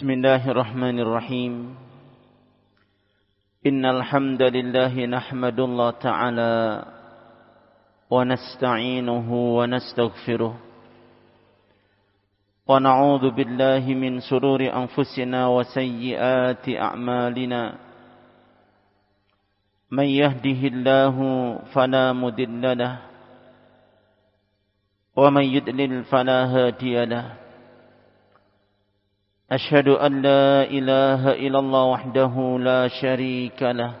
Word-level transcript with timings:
بسم 0.00 0.10
الله 0.10 0.50
الرحمن 0.50 0.96
الرحيم 1.00 1.76
إن 3.66 3.84
الحمد 3.84 4.42
لله 4.42 4.94
نحمد 4.96 5.58
الله 5.60 5.90
تعالى 5.90 6.56
ونستعينه 8.10 9.28
ونستغفره 9.56 10.54
ونعوذ 12.68 13.24
بالله 13.30 13.84
من 13.94 14.24
سرور 14.24 14.60
أنفسنا 14.72 15.40
وسيئات 15.46 16.64
أعمالنا 16.64 17.62
من 19.92 20.08
يهده 20.08 20.60
الله 20.72 21.16
فلا 21.76 22.12
مدل 22.16 22.64
له 22.78 22.94
ومن 25.16 25.44
يدلل 25.44 26.04
فلا 26.08 26.40
هادي 26.48 27.04
له 27.04 27.49
أشهد 29.50 29.88
أن 29.88 30.22
لا 30.22 30.62
إله 30.62 31.22
إلا 31.42 31.58
الله 31.58 31.84
وحده 31.84 32.34
لا 32.58 32.88
شريك 32.88 33.58
له 33.62 33.92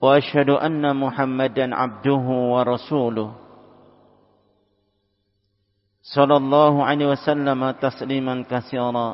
وأشهد 0.00 0.50
أن 0.50 0.96
محمدا 0.96 1.74
عبده 1.74 2.26
ورسوله. 2.54 3.30
صلى 6.16 6.36
الله 6.36 6.74
عليه 6.84 7.06
وسلم 7.12 7.70
تسليما 7.70 8.44
كثيرا. 8.50 9.08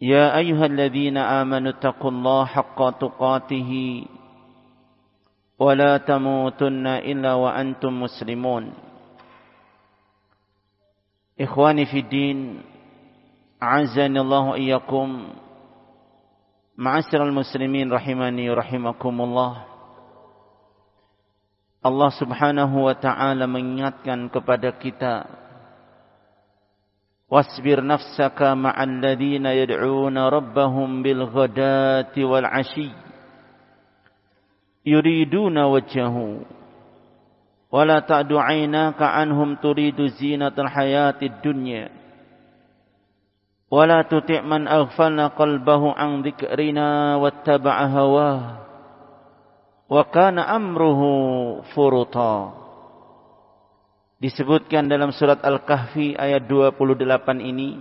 يا 0.00 0.36
أيها 0.36 0.66
الذين 0.66 1.16
آمنوا 1.16 1.70
اتقوا 1.70 2.10
الله 2.10 2.44
حق 2.44 2.80
تقاته 2.98 3.70
ولا 5.58 5.96
تموتن 5.96 6.86
إلا 6.86 7.32
وأنتم 7.34 7.92
مسلمون. 8.02 8.89
Ikhwani 11.40 11.88
fi 11.88 12.04
din, 12.04 12.60
a'azzani 13.56 14.20
Allah 14.20 14.60
iyyakum. 14.60 15.32
Ma'asyiral 16.76 17.32
muslimin 17.32 17.88
rahimani 17.88 18.52
rahimakumullah. 18.52 19.64
Allah 21.80 22.10
Subhanahu 22.12 22.84
wa 22.84 22.92
taala 22.92 23.48
mengingatkan 23.48 24.28
kepada 24.28 24.76
kita 24.76 25.24
Wasbir 27.30 27.80
nafsaka 27.80 28.52
ma'al 28.52 29.00
ladzina 29.00 29.56
yad'una 29.56 30.28
rabbahum 30.28 31.00
bil 31.00 31.24
ghadati 31.24 32.20
wal 32.26 32.44
'ashi 32.44 32.92
yuriduna 34.84 35.72
wajhahu 35.72 36.44
wala 37.70 38.02
ta'du 38.02 38.36
aynaka 38.36 39.14
anhum 39.14 39.54
turidu 39.62 40.10
zinatal 40.18 40.68
hayatid 40.68 41.38
dunya. 41.40 41.88
Wala 43.70 44.02
tuti' 44.02 44.42
man 44.42 44.66
aghfalna 44.66 45.30
qalbahu 45.38 45.94
an 45.94 46.26
dhikrina 46.26 47.22
wattaba'a 47.22 47.86
hawah 47.86 48.38
wa 49.86 50.02
kana 50.10 50.50
amruhu 50.50 51.62
furuta. 51.70 52.58
Disebutkan 54.20 54.90
dalam 54.90 55.14
surat 55.16 55.40
Al-Kahfi 55.40 56.12
ayat 56.18 56.44
28 56.44 57.40
ini 57.40 57.80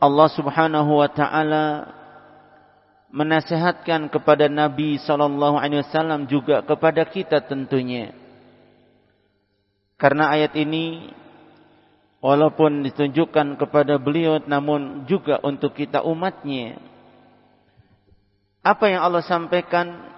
Allah 0.00 0.28
Subhanahu 0.32 0.96
wa 0.96 1.08
taala 1.12 1.64
menasehatkan 3.10 4.06
kepada 4.06 4.46
Nabi 4.46 4.98
sallallahu 5.02 5.58
alaihi 5.58 5.82
wasallam 5.82 6.30
juga 6.30 6.62
kepada 6.62 7.02
kita 7.06 7.42
tentunya. 7.42 8.14
Karena 9.98 10.30
ayat 10.32 10.54
ini 10.56 11.10
walaupun 12.22 12.86
ditunjukkan 12.86 13.58
kepada 13.60 13.98
beliau 14.00 14.40
namun 14.46 15.04
juga 15.10 15.42
untuk 15.42 15.74
kita 15.74 16.06
umatnya. 16.06 16.78
Apa 18.62 18.88
yang 18.88 19.02
Allah 19.04 19.24
sampaikan? 19.26 20.08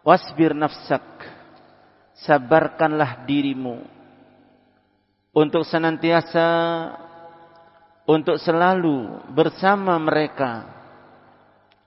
Wasbir 0.00 0.56
nafsak. 0.56 1.04
Sabarkanlah 2.24 3.24
dirimu 3.28 3.84
untuk 5.30 5.62
senantiasa 5.64 6.48
untuk 8.04 8.36
selalu 8.42 9.30
bersama 9.30 9.94
mereka 9.96 10.79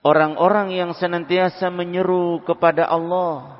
Orang-orang 0.03 0.75
yang 0.75 0.91
senantiasa 0.91 1.71
menyeru 1.71 2.43
kepada 2.43 2.83
Allah, 2.91 3.55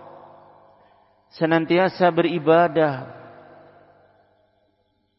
senantiasa 1.39 2.11
beribadah, 2.11 3.07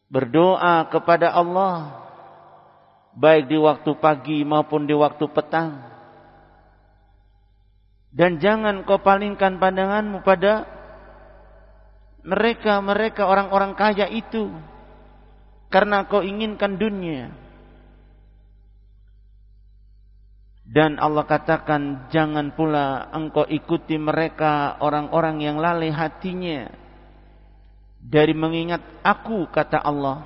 berdoa 0.05 0.85
kepada 0.93 1.33
Allah, 1.33 1.97
baik 3.17 3.49
di 3.49 3.57
waktu 3.57 3.91
pagi 3.97 4.45
maupun 4.45 4.85
di 4.85 4.93
waktu 4.93 5.25
petang. 5.33 5.81
Dan 8.13 8.37
jangan 8.37 8.85
kau 8.85 9.01
palingkan 9.01 9.57
pandanganmu 9.57 10.21
pada 10.21 10.69
mereka-mereka 12.21 13.25
orang-orang 13.25 13.73
kaya 13.73 14.05
itu, 14.13 14.53
karena 15.73 16.05
kau 16.05 16.21
inginkan 16.21 16.77
dunia. 16.77 17.33
Dan 20.65 20.97
Allah 20.97 21.29
katakan 21.29 22.09
jangan 22.09 22.57
pula 22.57 23.13
engkau 23.13 23.45
ikuti 23.45 24.01
mereka 24.01 24.81
orang-orang 24.81 25.45
yang 25.45 25.61
lalai 25.61 25.93
hatinya 25.93 26.73
dari 28.01 28.33
mengingat 28.33 28.81
aku 29.05 29.45
kata 29.53 29.77
Allah 29.77 30.25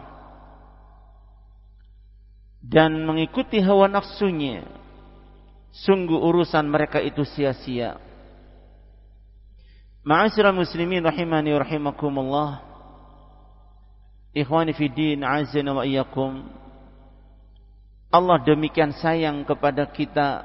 dan 2.64 3.04
mengikuti 3.04 3.60
hawa 3.60 3.92
nafsunya 3.92 4.64
sungguh 5.72 6.20
urusan 6.20 6.68
mereka 6.68 7.00
itu 7.00 7.24
sia-sia. 7.24 8.00
Ma'asyiral 10.04 10.56
muslimin 10.56 11.04
rahimani 11.04 11.54
rahimakumullah. 11.56 12.64
Ikhwani 14.34 14.72
fi 14.74 14.88
din, 14.90 15.22
azza 15.26 15.60
wa 15.62 15.84
iyyakum. 15.84 16.48
Allah 18.10 18.42
demikian 18.42 18.90
sayang 18.98 19.46
kepada 19.46 19.86
kita 19.86 20.42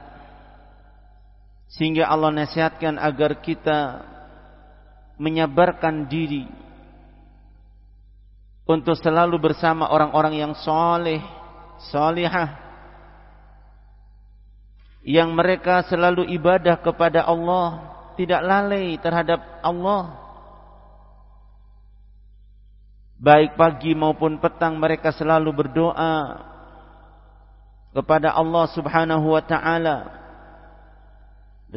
sehingga 1.73 2.05
Allah 2.05 2.29
nasihatkan 2.29 3.01
agar 3.01 3.41
kita 3.41 4.05
menyabarkan 5.17 6.05
diri 6.05 6.45
untuk 8.69 8.97
selalu 9.01 9.41
bersama 9.41 9.89
orang-orang 9.89 10.41
yang 10.45 10.53
soleh, 10.57 11.25
solihah, 11.93 12.61
yang 15.05 15.33
mereka 15.33 15.85
selalu 15.89 16.29
ibadah 16.37 16.81
kepada 16.81 17.25
Allah, 17.25 17.97
tidak 18.17 18.41
lalai 18.45 18.97
terhadap 19.01 19.41
Allah. 19.61 20.21
Baik 23.21 23.57
pagi 23.57 23.97
maupun 23.97 24.37
petang 24.37 24.77
mereka 24.77 25.09
selalu 25.13 25.49
berdoa 25.65 26.54
kepada 27.95 28.35
Allah 28.35 28.67
Subhanahu 28.75 29.39
wa 29.39 29.43
taala 29.47 30.11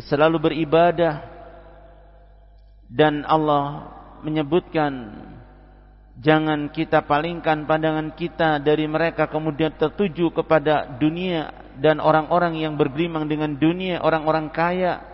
selalu 0.02 0.50
beribadah 0.50 1.22
dan 2.90 3.22
Allah 3.30 3.94
menyebutkan 4.26 5.14
jangan 6.18 6.74
kita 6.74 7.06
palingkan 7.06 7.70
pandangan 7.70 8.10
kita 8.18 8.58
dari 8.58 8.90
mereka 8.90 9.30
kemudian 9.30 9.78
tertuju 9.78 10.34
kepada 10.34 10.90
dunia 10.98 11.54
dan 11.78 12.02
orang-orang 12.02 12.58
yang 12.58 12.74
bergelimang 12.74 13.30
dengan 13.30 13.54
dunia 13.54 14.02
orang-orang 14.02 14.50
kaya. 14.50 15.06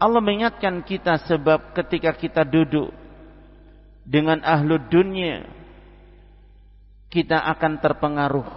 Allah 0.00 0.22
mengingatkan 0.22 0.80
kita 0.80 1.20
sebab 1.28 1.76
ketika 1.76 2.16
kita 2.16 2.40
duduk 2.46 2.94
dengan 4.06 4.40
ahlu 4.40 4.80
dunia 4.88 5.59
kita 7.10 7.42
akan 7.42 7.82
terpengaruh. 7.82 8.48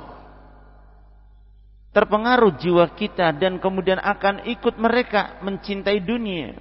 Terpengaruh 1.94 2.58
jiwa 2.58 2.86
kita 2.94 3.34
dan 3.38 3.58
kemudian 3.62 4.02
akan 4.02 4.50
ikut 4.50 4.78
mereka 4.78 5.42
mencintai 5.42 6.02
dunia. 6.02 6.58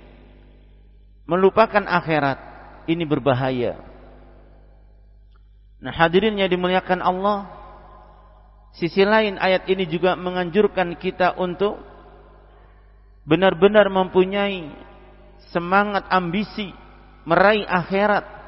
Melupakan 1.28 1.84
akhirat. 1.84 2.50
Ini 2.88 3.04
berbahaya. 3.06 3.78
Nah 5.78 5.94
hadirin 5.94 6.34
yang 6.36 6.50
dimuliakan 6.50 6.98
Allah. 6.98 7.48
Sisi 8.72 9.04
lain 9.04 9.36
ayat 9.36 9.68
ini 9.68 9.84
juga 9.84 10.16
menganjurkan 10.16 10.96
kita 10.96 11.36
untuk 11.36 11.76
benar-benar 13.22 13.86
mempunyai 13.92 14.72
semangat 15.52 16.08
ambisi 16.08 16.72
meraih 17.28 17.62
akhirat 17.68 18.41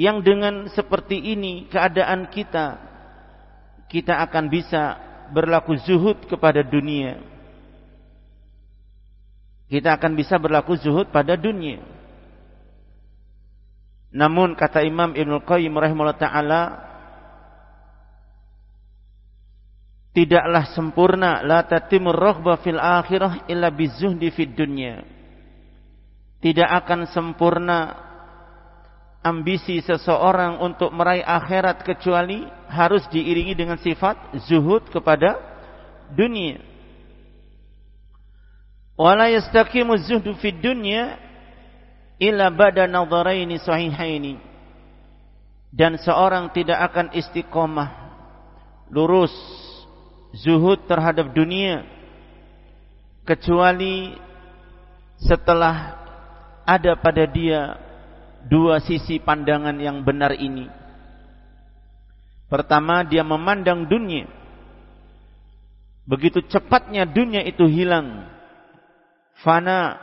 yang 0.00 0.24
dengan 0.24 0.64
seperti 0.72 1.20
ini 1.20 1.68
keadaan 1.68 2.32
kita 2.32 2.80
kita 3.92 4.16
akan 4.24 4.48
bisa 4.48 4.96
berlaku 5.28 5.76
zuhud 5.76 6.24
kepada 6.24 6.64
dunia 6.64 7.20
kita 9.68 9.92
akan 9.92 10.16
bisa 10.16 10.40
berlaku 10.40 10.80
zuhud 10.80 11.12
pada 11.12 11.36
dunia 11.36 12.00
Namun 14.10 14.58
kata 14.58 14.82
Imam 14.82 15.14
Ibnu 15.14 15.38
Qayyim 15.46 15.70
rahimahullah 15.70 16.18
taala 16.18 16.62
tidaklah 20.10 20.74
sempurna 20.74 21.46
la 21.46 21.62
tatimur 21.62 22.18
raghbah 22.18 22.58
fil 22.58 22.82
akhirah 22.82 23.46
illa 23.46 23.70
bizuhdi 23.70 24.34
fid 24.34 24.58
dunya. 24.58 25.06
Tidak 26.42 26.66
akan 26.66 27.06
sempurna 27.14 28.09
ambisi 29.20 29.84
seseorang 29.84 30.60
untuk 30.64 30.88
meraih 30.96 31.24
akhirat 31.24 31.84
kecuali 31.84 32.48
harus 32.68 33.04
diiringi 33.12 33.52
dengan 33.52 33.76
sifat 33.76 34.16
zuhud 34.48 34.88
kepada 34.88 35.36
dunia. 36.12 36.60
Wala 38.96 39.32
yastaqimu 39.32 39.96
zuhdu 40.04 40.36
fid 40.40 40.60
dunya 40.60 41.16
illa 42.20 42.52
bada 42.52 42.84
nadharaini 42.84 43.56
sahihaini 43.56 44.36
dan 45.72 45.96
seorang 45.96 46.52
tidak 46.52 46.92
akan 46.92 47.14
istiqomah 47.16 47.88
lurus 48.92 49.32
zuhud 50.34 50.84
terhadap 50.84 51.30
dunia 51.32 51.86
kecuali 53.24 54.18
setelah 55.16 55.96
ada 56.66 56.92
pada 56.98 57.24
dia 57.24 57.89
dua 58.46 58.80
sisi 58.80 59.20
pandangan 59.20 59.76
yang 59.76 60.06
benar 60.06 60.32
ini. 60.32 60.70
Pertama 62.50 63.06
dia 63.06 63.22
memandang 63.22 63.86
dunia. 63.86 64.26
Begitu 66.08 66.42
cepatnya 66.50 67.06
dunia 67.06 67.46
itu 67.46 67.66
hilang. 67.70 68.26
Fana 69.44 69.96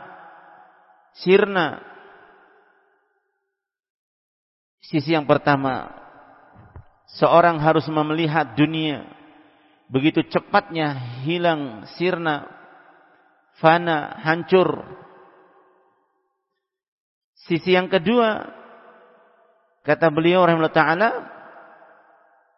sirna. 1.20 1.84
Sisi 4.80 5.12
yang 5.12 5.28
pertama, 5.28 5.92
seorang 7.20 7.60
harus 7.60 7.84
melihat 7.92 8.56
dunia. 8.56 9.04
Begitu 9.92 10.24
cepatnya 10.32 10.96
hilang, 11.24 11.84
sirna, 11.96 12.48
fana, 13.60 14.16
hancur. 14.24 14.84
Sisi 17.48 17.72
yang 17.72 17.88
kedua, 17.88 18.44
kata 19.88 20.12
beliau 20.12 20.44
rahimahullah 20.44 20.76
taala, 20.76 21.10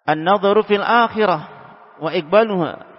an-nadharu 0.03 0.67
fil 0.67 0.83
akhirah 0.83 1.43
wa 2.03 2.11
iqbaluha. 2.11 2.91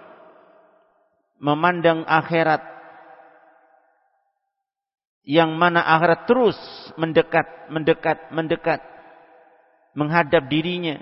Memandang 1.42 2.06
akhirat 2.06 2.62
yang 5.26 5.58
mana 5.58 5.82
akhirat 5.82 6.24
terus 6.30 6.58
mendekat, 6.96 7.46
mendekat, 7.68 8.30
mendekat 8.30 8.80
menghadap 9.96 10.48
dirinya. 10.48 11.00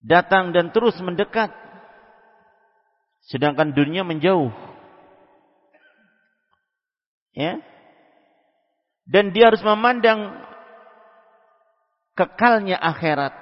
Datang 0.00 0.56
dan 0.56 0.72
terus 0.72 0.96
mendekat. 1.00 1.52
Sedangkan 3.28 3.76
dunia 3.76 4.00
menjauh. 4.00 4.48
Ya. 7.36 7.60
Dan 9.10 9.34
dia 9.34 9.50
harus 9.50 9.62
memandang 9.66 10.38
kekalnya 12.14 12.78
akhirat. 12.78 13.34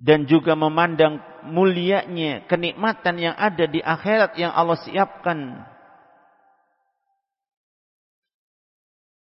Dan 0.00 0.24
juga 0.24 0.56
memandang 0.56 1.20
mulianya 1.44 2.48
kenikmatan 2.48 3.20
yang 3.20 3.36
ada 3.36 3.68
di 3.68 3.84
akhirat 3.84 4.36
yang 4.40 4.50
Allah 4.50 4.80
siapkan 4.80 5.64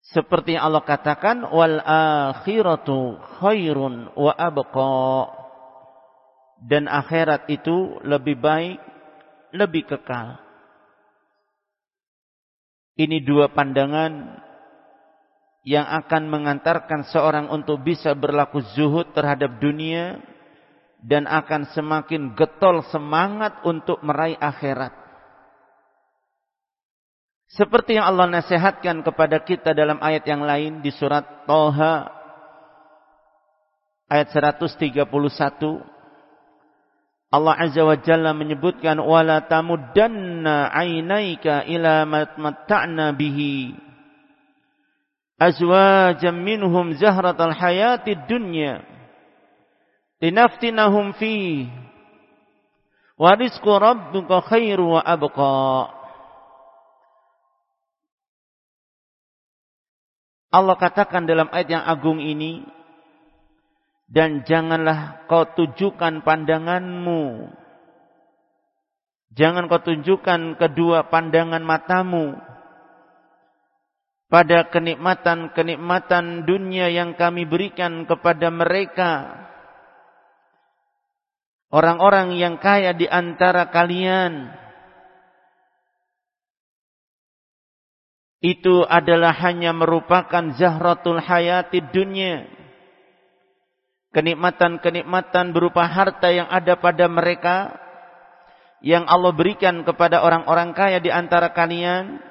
Seperti 0.07 0.55
Allah 0.55 0.87
katakan 0.87 1.43
wal 1.51 1.83
akhiratu 1.83 3.19
khairun 3.43 4.15
wa 4.15 4.33
abqa. 4.39 5.35
Dan 6.63 6.87
akhirat 6.87 7.51
itu 7.51 7.99
lebih 8.07 8.39
baik, 8.39 8.79
lebih 9.51 9.83
kekal. 9.85 10.46
Ini 12.97 13.21
dua 13.21 13.53
pandangan 13.53 14.41
yang 15.67 15.85
akan 15.85 16.33
mengantarkan 16.33 17.05
seorang 17.13 17.53
untuk 17.53 17.85
bisa 17.85 18.17
berlaku 18.17 18.65
zuhud 18.73 19.13
terhadap 19.13 19.61
dunia 19.61 20.17
dan 21.05 21.29
akan 21.29 21.69
semakin 21.77 22.33
getol 22.33 22.81
semangat 22.89 23.61
untuk 23.69 24.01
meraih 24.01 24.41
akhirat. 24.41 24.95
Seperti 27.53 28.01
yang 28.01 28.11
Allah 28.11 28.27
nasihatkan 28.27 29.07
kepada 29.07 29.39
kita 29.45 29.71
dalam 29.77 30.03
ayat 30.03 30.25
yang 30.27 30.43
lain 30.43 30.83
di 30.83 30.91
surat 30.91 31.47
Toha 31.47 32.11
ayat 34.11 34.29
131. 34.35 35.07
Allah 37.37 37.55
Azza 37.61 37.85
wa 37.85 38.01
Jalla 38.01 38.33
menyebutkan 38.33 38.97
wala 38.97 39.45
tamuddanna 39.45 40.73
ainaika 40.73 41.69
ila 41.69 42.09
matta'na 42.41 43.13
bihi. 43.13 43.77
Azwajan 45.37 46.41
minhum 46.41 46.97
zahratal 46.97 47.53
hayatid 47.53 48.25
dunya 48.25 48.81
linaftinahum 50.25 51.13
fi 51.21 51.69
wa 53.21 53.37
rizqu 53.37 53.69
rabbika 53.69 54.41
khairu 54.49 54.97
wa 54.97 55.05
abqa. 55.05 55.93
Allah 60.57 60.77
katakan 60.81 61.29
dalam 61.29 61.53
ayat 61.53 61.69
yang 61.69 61.85
agung 61.85 62.17
ini, 62.17 62.65
dan 64.07 64.47
janganlah 64.47 65.27
kau 65.27 65.45
tujukan 65.55 66.23
pandanganmu. 66.23 67.51
Jangan 69.37 69.69
kau 69.69 69.83
tunjukkan 69.83 70.57
kedua 70.57 71.13
pandangan 71.13 71.61
matamu 71.61 72.39
pada 74.27 74.67
kenikmatan-kenikmatan 74.73 76.49
dunia 76.49 76.91
yang 76.91 77.15
kami 77.19 77.45
berikan 77.45 78.09
kepada 78.09 78.49
mereka. 78.49 79.45
Orang-orang 81.69 82.39
yang 82.39 82.57
kaya 82.63 82.95
di 82.95 83.11
antara 83.11 83.69
kalian 83.69 84.55
itu 88.41 88.87
adalah 88.87 89.35
hanya 89.43 89.75
merupakan 89.75 90.55
zahratul 90.55 91.19
hayati 91.19 91.83
dunia. 91.91 92.56
Kenikmatan-kenikmatan 94.17 95.53
berupa 95.53 95.85
harta 95.85 96.33
yang 96.33 96.49
ada 96.49 96.81
pada 96.81 97.05
mereka 97.05 97.77
yang 98.81 99.05
Allah 99.05 99.37
berikan 99.37 99.85
kepada 99.85 100.25
orang-orang 100.25 100.73
kaya 100.73 101.05
di 101.05 101.13
antara 101.13 101.53
kalian. 101.53 102.25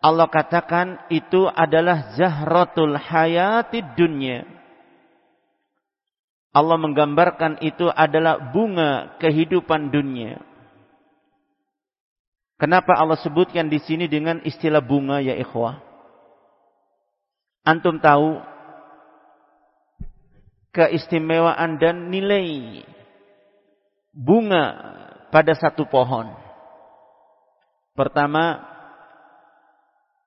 Allah 0.00 0.24
katakan 0.32 1.04
itu 1.12 1.44
adalah 1.52 2.16
zahratul 2.16 2.96
hayati 2.96 3.84
dunia. 3.92 4.48
Allah 6.56 6.80
menggambarkan 6.80 7.60
itu 7.60 7.84
adalah 7.92 8.40
bunga 8.56 9.20
kehidupan 9.20 9.92
dunia. 9.92 10.40
Kenapa 12.56 12.96
Allah 12.96 13.20
sebutkan 13.20 13.68
di 13.68 13.76
sini 13.76 14.08
dengan 14.08 14.40
istilah 14.40 14.80
bunga 14.80 15.20
ya 15.20 15.36
ikhwah? 15.36 15.84
Antum 17.60 18.00
tahu 18.00 18.53
keistimewaan 20.74 21.78
dan 21.78 22.10
nilai 22.10 22.82
bunga 24.10 24.64
pada 25.30 25.54
satu 25.54 25.86
pohon. 25.86 26.34
Pertama, 27.94 28.58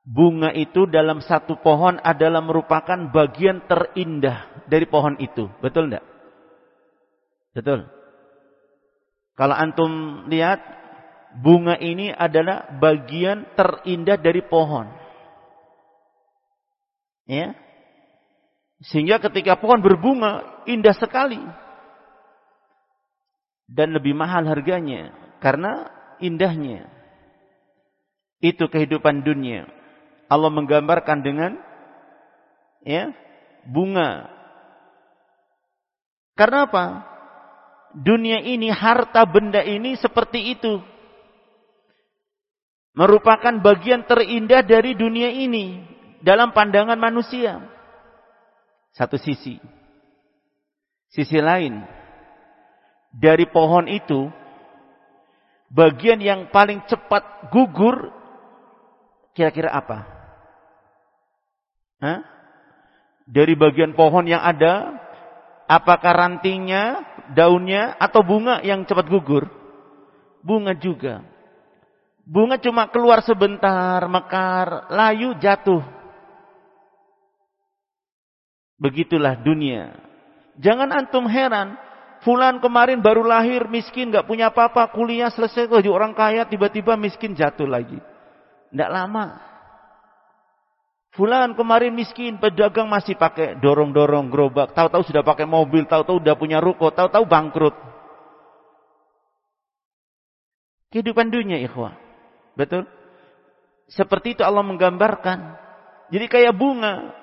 bunga 0.07 0.55
itu 0.55 0.87
dalam 0.87 1.19
satu 1.19 1.59
pohon 1.59 1.99
adalah 1.99 2.39
merupakan 2.39 2.95
bagian 3.11 3.67
terindah 3.67 4.63
dari 4.71 4.87
pohon 4.87 5.19
itu. 5.19 5.51
Betul 5.59 5.91
enggak? 5.91 6.05
Betul. 7.51 7.91
Kalau 9.35 9.53
antum 9.53 10.23
lihat 10.31 10.63
bunga 11.43 11.75
ini 11.77 12.09
adalah 12.09 12.71
bagian 12.79 13.51
terindah 13.53 14.15
dari 14.15 14.41
pohon. 14.47 14.87
Ya. 17.27 17.51
Sehingga 18.85 19.17
ketika 19.17 19.57
pohon 19.57 19.81
berbunga 19.81 20.63
indah 20.69 20.93
sekali. 20.93 21.41
Dan 23.67 23.91
lebih 23.97 24.15
mahal 24.15 24.47
harganya 24.47 25.11
karena 25.43 25.91
indahnya. 26.23 26.87
Itu 28.37 28.69
kehidupan 28.69 29.25
dunia. 29.25 29.65
Allah 30.29 30.51
menggambarkan 30.53 31.19
dengan 31.25 31.57
ya, 32.85 33.11
bunga. 33.65 34.29
Karena 36.37 36.69
apa? 36.69 36.85
Dunia 37.97 38.45
ini, 38.45 38.69
harta 38.69 39.25
benda 39.25 39.65
ini 39.65 39.97
seperti 39.97 40.53
itu 40.53 40.79
merupakan 42.97 43.53
bagian 43.61 44.09
terindah 44.09 44.65
dari 44.65 44.97
dunia 44.97 45.29
ini 45.29 45.85
dalam 46.25 46.49
pandangan 46.49 46.97
manusia. 46.97 47.61
Satu 48.97 49.21
sisi. 49.21 49.61
Sisi 51.13 51.37
lain, 51.37 51.85
dari 53.13 53.45
pohon 53.45 53.85
itu, 53.85 54.27
bagian 55.69 56.17
yang 56.17 56.49
paling 56.49 56.81
cepat 56.89 57.53
gugur, 57.53 58.09
kira-kira 59.37 59.69
apa? 59.69 60.03
Hah? 62.01 62.19
Dari 63.29 63.53
bagian 63.53 63.93
pohon 63.93 64.25
yang 64.25 64.41
ada, 64.41 64.97
apakah 65.69 66.13
rantingnya, 66.17 67.05
daunnya, 67.37 67.93
atau 68.01 68.25
bunga 68.25 68.65
yang 68.65 68.81
cepat 68.81 69.05
gugur? 69.09 69.45
Bunga 70.41 70.73
juga. 70.73 71.21
Bunga 72.27 72.59
cuma 72.59 72.89
keluar 72.91 73.23
sebentar, 73.23 74.03
mekar, 74.09 74.89
layu, 74.91 75.37
jatuh. 75.39 75.96
Begitulah 78.77 79.41
dunia. 79.41 79.93
Jangan 80.61 80.89
antum 80.93 81.25
heran. 81.25 81.77
Fulan 82.25 82.57
kemarin 82.57 82.97
baru 82.97 83.21
lahir, 83.21 83.69
miskin, 83.69 84.09
gak 84.09 84.25
punya 84.25 84.49
apa-apa, 84.49 84.89
kuliah 84.89 85.29
selesai, 85.29 85.69
jadi 85.69 85.85
orang 85.85 86.17
kaya, 86.17 86.49
tiba-tiba 86.49 86.97
miskin 86.97 87.37
jatuh 87.37 87.69
lagi. 87.69 88.01
Tidak 88.73 88.89
lama. 88.89 89.37
Fulan 91.13 91.53
kemarin 91.53 91.93
miskin, 91.93 92.41
pedagang 92.41 92.89
masih 92.89 93.13
pakai 93.13 93.61
dorong-dorong 93.61 94.33
gerobak, 94.33 94.73
tahu-tahu 94.73 95.05
sudah 95.05 95.21
pakai 95.21 95.45
mobil, 95.45 95.85
tahu-tahu 95.85 96.17
sudah 96.17 96.35
punya 96.37 96.57
ruko, 96.57 96.89
tahu-tahu 96.89 97.25
bangkrut. 97.29 97.77
Kehidupan 100.89 101.29
dunia, 101.29 101.61
ikhwah. 101.61 101.93
Betul? 102.57 102.89
Seperti 103.87 104.35
itu 104.35 104.41
Allah 104.41 104.65
menggambarkan. 104.65 105.39
Jadi 106.09 106.25
kayak 106.27 106.55
bunga. 106.55 107.13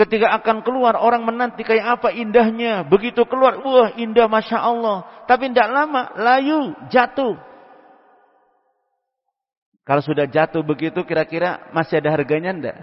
Ketika 0.00 0.32
akan 0.40 0.64
keluar 0.64 0.96
orang 0.96 1.28
menanti 1.28 1.60
kayak 1.60 2.00
apa 2.00 2.08
indahnya. 2.16 2.88
Begitu 2.88 3.28
keluar, 3.28 3.60
wah 3.60 3.92
indah 4.00 4.32
Masya 4.32 4.56
Allah. 4.56 5.04
Tapi 5.28 5.52
tidak 5.52 5.68
lama, 5.68 6.16
layu, 6.16 6.72
jatuh. 6.88 7.36
Kalau 9.84 10.00
sudah 10.00 10.24
jatuh 10.24 10.64
begitu 10.64 11.04
kira-kira 11.04 11.68
masih 11.76 12.00
ada 12.00 12.16
harganya 12.16 12.48
enggak? 12.48 12.78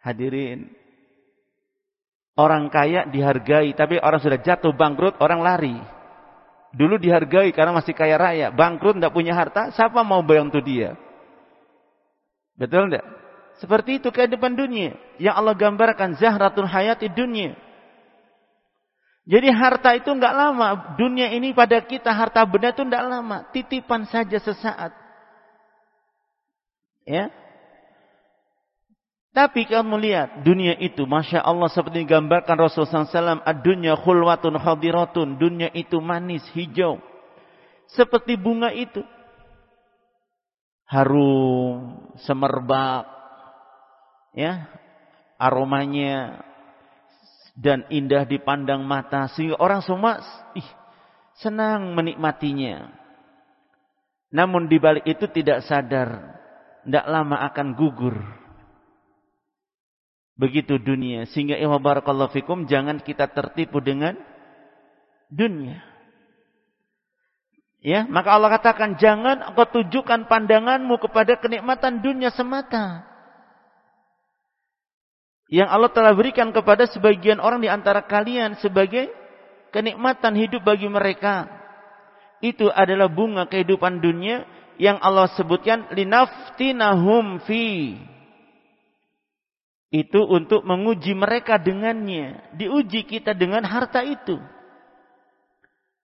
Hadirin. 0.00 0.72
Orang 2.40 2.72
kaya 2.72 3.04
dihargai, 3.12 3.76
tapi 3.76 4.00
orang 4.00 4.24
sudah 4.24 4.40
jatuh 4.40 4.72
bangkrut, 4.72 5.20
orang 5.20 5.44
lari. 5.44 5.76
Dulu 6.72 6.96
dihargai 6.96 7.52
karena 7.52 7.76
masih 7.76 7.92
kaya 7.92 8.16
raya. 8.16 8.48
Bangkrut 8.48 8.96
tidak 8.96 9.12
punya 9.12 9.36
harta, 9.36 9.76
siapa 9.76 10.00
mau 10.00 10.24
bantu 10.24 10.64
dia? 10.64 10.96
Betul 12.56 12.88
tidak? 12.88 13.19
Seperti 13.60 14.00
itu 14.00 14.08
kehidupan 14.08 14.56
dunia. 14.56 14.96
Yang 15.20 15.34
Allah 15.36 15.54
gambarkan 15.54 16.16
zahratul 16.16 16.64
hayati 16.64 17.12
dunia. 17.12 17.52
Jadi 19.28 19.52
harta 19.52 19.92
itu 19.92 20.08
enggak 20.08 20.32
lama. 20.32 20.96
Dunia 20.96 21.28
ini 21.28 21.52
pada 21.52 21.84
kita 21.84 22.08
harta 22.08 22.40
benda 22.48 22.72
itu 22.72 22.80
enggak 22.80 23.04
lama. 23.04 23.44
Titipan 23.52 24.08
saja 24.08 24.40
sesaat. 24.40 24.96
Ya. 27.04 27.28
Tapi 29.30 29.62
kamu 29.62 29.94
lihat 30.02 30.28
dunia 30.42 30.74
itu, 30.82 31.06
masya 31.06 31.38
Allah 31.38 31.70
seperti 31.70 32.02
digambarkan 32.02 32.58
Rasulullah 32.58 33.06
SAW, 33.06 33.46
dunia 33.62 33.94
khulwatun 33.94 34.58
khadiratun, 34.58 35.38
dunia 35.38 35.70
itu 35.70 36.02
manis, 36.02 36.42
hijau, 36.50 36.98
seperti 37.94 38.34
bunga 38.34 38.74
itu, 38.74 39.06
harum, 40.90 42.10
semerbak, 42.26 43.19
ya, 44.36 44.68
aromanya 45.36 46.44
dan 47.58 47.84
indah 47.92 48.24
dipandang 48.24 48.86
mata 48.86 49.28
sehingga 49.32 49.58
orang 49.58 49.82
semua 49.84 50.22
ih, 50.56 50.68
senang 51.38 51.92
menikmatinya. 51.96 52.92
Namun 54.30 54.70
di 54.70 54.78
balik 54.78 55.04
itu 55.10 55.26
tidak 55.26 55.66
sadar, 55.66 56.38
tidak 56.86 57.04
lama 57.10 57.42
akan 57.50 57.74
gugur 57.74 58.40
Begitu 60.40 60.80
dunia. 60.80 61.28
Sehingga 61.28 61.60
ihwa 61.60 61.76
barakallahu 61.76 62.32
fikum 62.32 62.64
jangan 62.64 62.96
kita 63.04 63.28
tertipu 63.28 63.84
dengan 63.84 64.16
dunia. 65.28 65.84
Ya, 67.84 68.08
maka 68.08 68.32
Allah 68.32 68.56
katakan 68.56 68.96
jangan 68.96 69.52
engkau 69.52 69.68
tujukan 69.68 70.28
pandanganmu 70.32 70.96
kepada 70.96 71.36
kenikmatan 71.36 72.00
dunia 72.00 72.32
semata. 72.32 73.04
Yang 75.50 75.68
Allah 75.68 75.90
telah 75.90 76.12
berikan 76.14 76.54
kepada 76.54 76.86
sebagian 76.86 77.42
orang 77.42 77.58
di 77.58 77.66
antara 77.66 78.06
kalian 78.06 78.54
sebagai 78.62 79.10
kenikmatan 79.74 80.38
hidup 80.38 80.62
bagi 80.62 80.86
mereka. 80.86 81.50
Itu 82.38 82.70
adalah 82.70 83.10
bunga 83.10 83.50
kehidupan 83.50 83.98
dunia 83.98 84.46
yang 84.80 84.96
Allah 85.02 85.28
sebutkan 85.34 85.90
linaftinahum 85.92 87.42
fi 87.44 87.98
itu 89.90 90.22
untuk 90.22 90.62
menguji 90.62 91.18
mereka 91.18 91.58
dengannya. 91.58 92.54
Diuji 92.54 93.02
kita 93.02 93.34
dengan 93.34 93.66
harta 93.66 94.06
itu. 94.06 94.38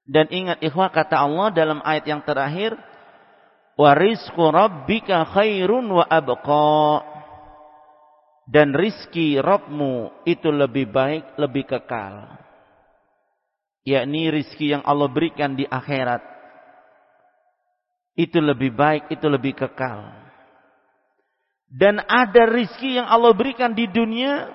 Dan 0.03 0.27
ingat 0.31 0.59
ikhwah 0.59 0.91
kata 0.91 1.23
Allah 1.23 1.55
dalam 1.55 1.79
ayat 1.87 2.03
yang 2.11 2.23
terakhir. 2.27 2.75
Warizku 3.79 4.43
rabbika 4.51 5.23
khairun 5.31 5.87
wa 5.87 6.03
abqa. 6.03 7.16
Dan 8.47 8.79
rizki 8.79 9.43
Rabbmu 9.43 10.23
itu 10.23 10.49
lebih 10.55 10.87
baik, 10.95 11.35
lebih 11.35 11.67
kekal. 11.67 12.39
Yakni 13.83 14.31
rizki 14.31 14.71
yang 14.71 14.87
Allah 14.87 15.11
berikan 15.11 15.59
di 15.59 15.67
akhirat. 15.67 16.23
Itu 18.15 18.39
lebih 18.39 18.71
baik, 18.71 19.11
itu 19.11 19.27
lebih 19.27 19.59
kekal. 19.59 20.15
Dan 21.67 21.99
ada 22.07 22.47
rizki 22.47 22.95
yang 22.95 23.11
Allah 23.11 23.35
berikan 23.35 23.75
di 23.75 23.91
dunia 23.91 24.55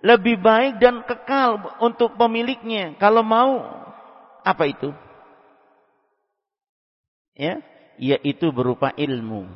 lebih 0.00 0.40
baik 0.40 0.80
dan 0.80 1.04
kekal 1.04 1.76
untuk 1.82 2.16
pemiliknya. 2.16 2.96
Kalau 2.96 3.20
mau, 3.20 3.60
apa 4.40 4.64
itu? 4.70 4.94
Ya, 7.36 7.60
yaitu 8.00 8.48
berupa 8.54 8.94
ilmu. 8.96 9.50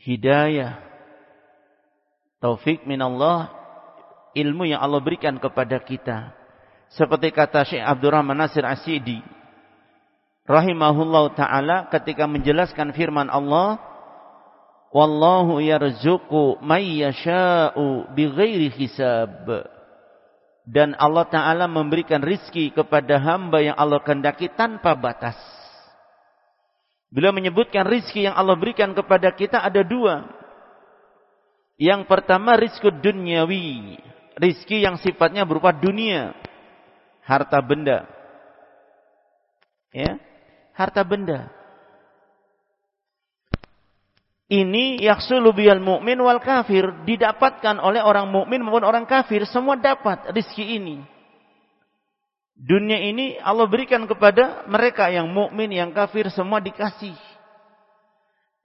Hidayah. 0.00 0.89
Taufik 2.40 2.88
minallah. 2.88 3.52
Ilmu 4.32 4.64
yang 4.64 4.80
Allah 4.80 5.04
berikan 5.04 5.36
kepada 5.36 5.76
kita. 5.84 6.32
Seperti 6.90 7.30
kata 7.30 7.62
Syekh 7.68 7.84
Abdurrahman 7.84 8.40
Nasir 8.40 8.64
Asidi. 8.64 9.20
Rahimahullah 10.48 11.36
ta'ala 11.36 11.76
ketika 11.92 12.24
menjelaskan 12.24 12.96
firman 12.96 13.28
Allah. 13.28 13.78
Wallahu 14.90 15.62
yarzuqu 15.62 16.58
may 16.64 17.04
yasha'u 17.04 18.10
bighairi 18.16 18.74
hisab. 18.74 19.46
Dan 20.66 20.98
Allah 20.98 21.26
Ta'ala 21.30 21.66
memberikan 21.70 22.22
rizki 22.22 22.70
kepada 22.74 23.18
hamba 23.18 23.62
yang 23.62 23.74
Allah 23.78 24.02
kehendaki 24.02 24.50
tanpa 24.54 24.94
batas. 24.98 25.38
Beliau 27.10 27.34
menyebutkan 27.34 27.86
rizki 27.86 28.26
yang 28.26 28.34
Allah 28.38 28.54
berikan 28.54 28.94
kepada 28.94 29.34
kita 29.34 29.62
ada 29.62 29.82
dua. 29.82 30.39
Yang 31.80 32.04
pertama 32.04 32.60
rizki 32.60 32.92
duniawi. 32.92 33.96
Rizki 34.36 34.84
yang 34.84 35.00
sifatnya 35.00 35.48
berupa 35.48 35.72
dunia. 35.72 36.36
Harta 37.24 37.56
benda. 37.64 38.04
Ya, 39.90 40.20
harta 40.76 41.02
benda 41.02 41.50
ini 44.50 44.98
yaksulu 44.98 45.54
biyal 45.54 45.78
mu'min 45.78 46.18
wal 46.18 46.42
kafir 46.42 47.06
didapatkan 47.06 47.78
oleh 47.78 48.02
orang 48.02 48.26
mukmin 48.26 48.58
maupun 48.66 48.82
orang 48.82 49.06
kafir 49.06 49.46
semua 49.46 49.78
dapat 49.78 50.34
rizki 50.34 50.74
ini. 50.74 50.98
Dunia 52.58 52.98
ini 52.98 53.38
Allah 53.40 53.64
berikan 53.70 54.04
kepada 54.04 54.68
mereka 54.68 55.08
yang 55.08 55.30
mukmin, 55.30 55.70
yang 55.70 55.94
kafir 55.94 56.28
semua 56.34 56.60
dikasih. 56.60 57.16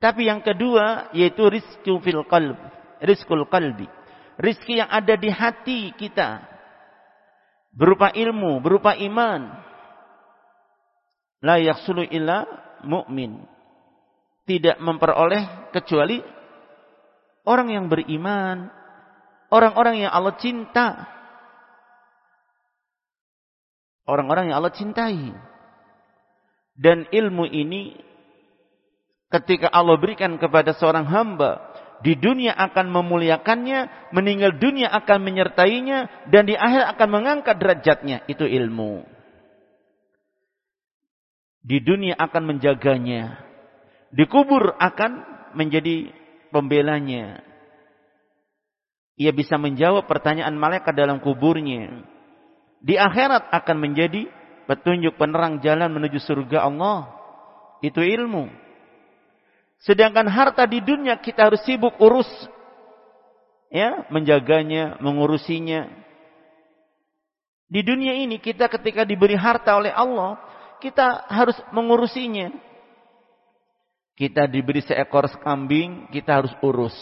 Tapi 0.01 0.27
yang 0.27 0.41
kedua 0.41 1.13
yaitu 1.15 1.47
rizki 1.47 1.93
fil 2.01 2.25
qalb, 2.27 2.57
rizkul 3.05 3.45
qalbi. 3.47 3.87
Rizki 4.35 4.81
yang 4.81 4.91
ada 4.91 5.15
di 5.15 5.31
hati 5.31 5.95
kita. 5.95 6.43
Berupa 7.71 8.11
ilmu, 8.11 8.59
berupa 8.59 8.97
iman. 8.97 9.63
La 11.45 11.61
yaksulu 11.61 12.03
illa 12.09 12.43
mu'min 12.83 13.55
tidak 14.45 14.77
memperoleh 14.77 15.73
kecuali 15.73 16.21
orang 17.45 17.73
yang 17.73 17.85
beriman, 17.89 18.69
orang-orang 19.49 20.05
yang 20.05 20.11
Allah 20.13 20.37
cinta. 20.37 20.87
Orang-orang 24.05 24.53
yang 24.53 24.61
Allah 24.61 24.73
cintai. 24.73 25.33
Dan 26.77 27.09
ilmu 27.09 27.49
ini 27.49 27.97
ketika 29.33 29.73
Allah 29.73 29.97
berikan 29.97 30.37
kepada 30.37 30.77
seorang 30.77 31.09
hamba 31.09 31.74
di 32.03 32.19
dunia 32.19 32.51
akan 32.55 32.91
memuliakannya, 32.91 34.11
meninggal 34.11 34.57
dunia 34.59 34.91
akan 34.91 35.19
menyertainya, 35.23 36.27
dan 36.27 36.49
di 36.49 36.55
akhir 36.57 36.91
akan 36.97 37.09
mengangkat 37.11 37.55
derajatnya. 37.55 38.25
Itu 38.27 38.43
ilmu. 38.43 39.05
Di 41.65 41.81
dunia 41.81 42.19
akan 42.19 42.43
menjaganya. 42.45 43.41
Di 44.11 44.23
kubur 44.27 44.75
akan 44.77 45.11
menjadi 45.55 46.11
pembelanya. 46.53 47.41
Ia 49.15 49.31
bisa 49.31 49.55
menjawab 49.55 50.05
pertanyaan 50.11 50.53
malaikat 50.59 50.91
dalam 50.91 51.23
kuburnya. 51.23 52.03
Di 52.83 52.99
akhirat 52.99 53.49
akan 53.49 53.77
menjadi 53.79 54.27
petunjuk 54.67 55.15
penerang 55.15 55.63
jalan 55.63 55.89
menuju 55.89 56.19
surga 56.19 56.67
Allah. 56.67 57.09
Itu 57.79 58.03
ilmu. 58.03 58.64
Sedangkan 59.85 60.25
harta 60.25 60.65
di 60.65 60.81
dunia 60.81 61.21
kita 61.21 61.45
harus 61.45 61.61
sibuk 61.61 61.93
urus. 62.01 62.27
Ya, 63.69 64.09
menjaganya, 64.09 64.97
mengurusinya. 64.97 65.85
Di 67.69 67.85
dunia 67.85 68.17
ini 68.17 68.41
kita 68.41 68.65
ketika 68.65 69.05
diberi 69.05 69.37
harta 69.37 69.77
oleh 69.77 69.93
Allah, 69.93 70.41
kita 70.81 71.29
harus 71.29 71.57
mengurusinya. 71.69 72.49
Kita 74.15 74.49
diberi 74.49 74.81
seekor 74.81 75.29
kambing, 75.43 76.09
kita 76.09 76.39
harus 76.41 76.53
urus. 76.65 76.95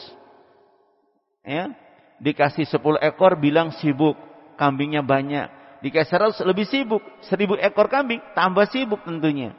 Ya, 1.46 1.72
dikasih 2.20 2.68
10 2.68 3.00
ekor 3.00 3.40
bilang 3.40 3.72
sibuk, 3.80 4.16
kambingnya 4.60 5.06
banyak. 5.06 5.48
Dikasih 5.84 6.40
100 6.40 6.48
lebih 6.48 6.68
sibuk, 6.68 7.04
1000 7.28 7.60
ekor 7.64 7.88
kambing 7.88 8.20
tambah 8.36 8.68
sibuk 8.72 9.04
tentunya. 9.08 9.56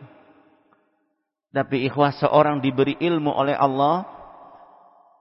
Tapi 1.54 1.87
ikhwah 1.87 2.11
seorang 2.18 2.58
diberi 2.58 2.99
ilmu 2.99 3.30
oleh 3.30 3.54
Allah, 3.54 4.02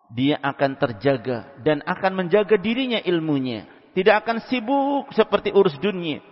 dia 0.10 0.42
akan 0.42 0.82
terjaga 0.82 1.46
dan 1.62 1.86
akan 1.86 2.26
menjaga 2.26 2.58
dirinya 2.58 2.98
ilmunya. 3.06 3.70
Tidak 3.94 4.26
akan 4.26 4.42
sibuk 4.50 5.14
seperti 5.14 5.54
urus 5.54 5.78
dunia. 5.78 6.26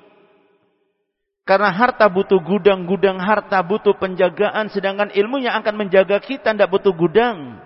Karena 1.46 1.70
harta 1.70 2.10
butuh 2.10 2.42
gudang-gudang 2.42 3.22
harta, 3.22 3.62
butuh 3.62 3.94
penjagaan. 4.02 4.74
Sedangkan 4.74 5.14
ilmunya 5.14 5.54
akan 5.62 5.86
menjaga 5.86 6.18
kita, 6.18 6.50
tidak 6.50 6.74
butuh 6.74 6.98
gudang. 6.98 7.62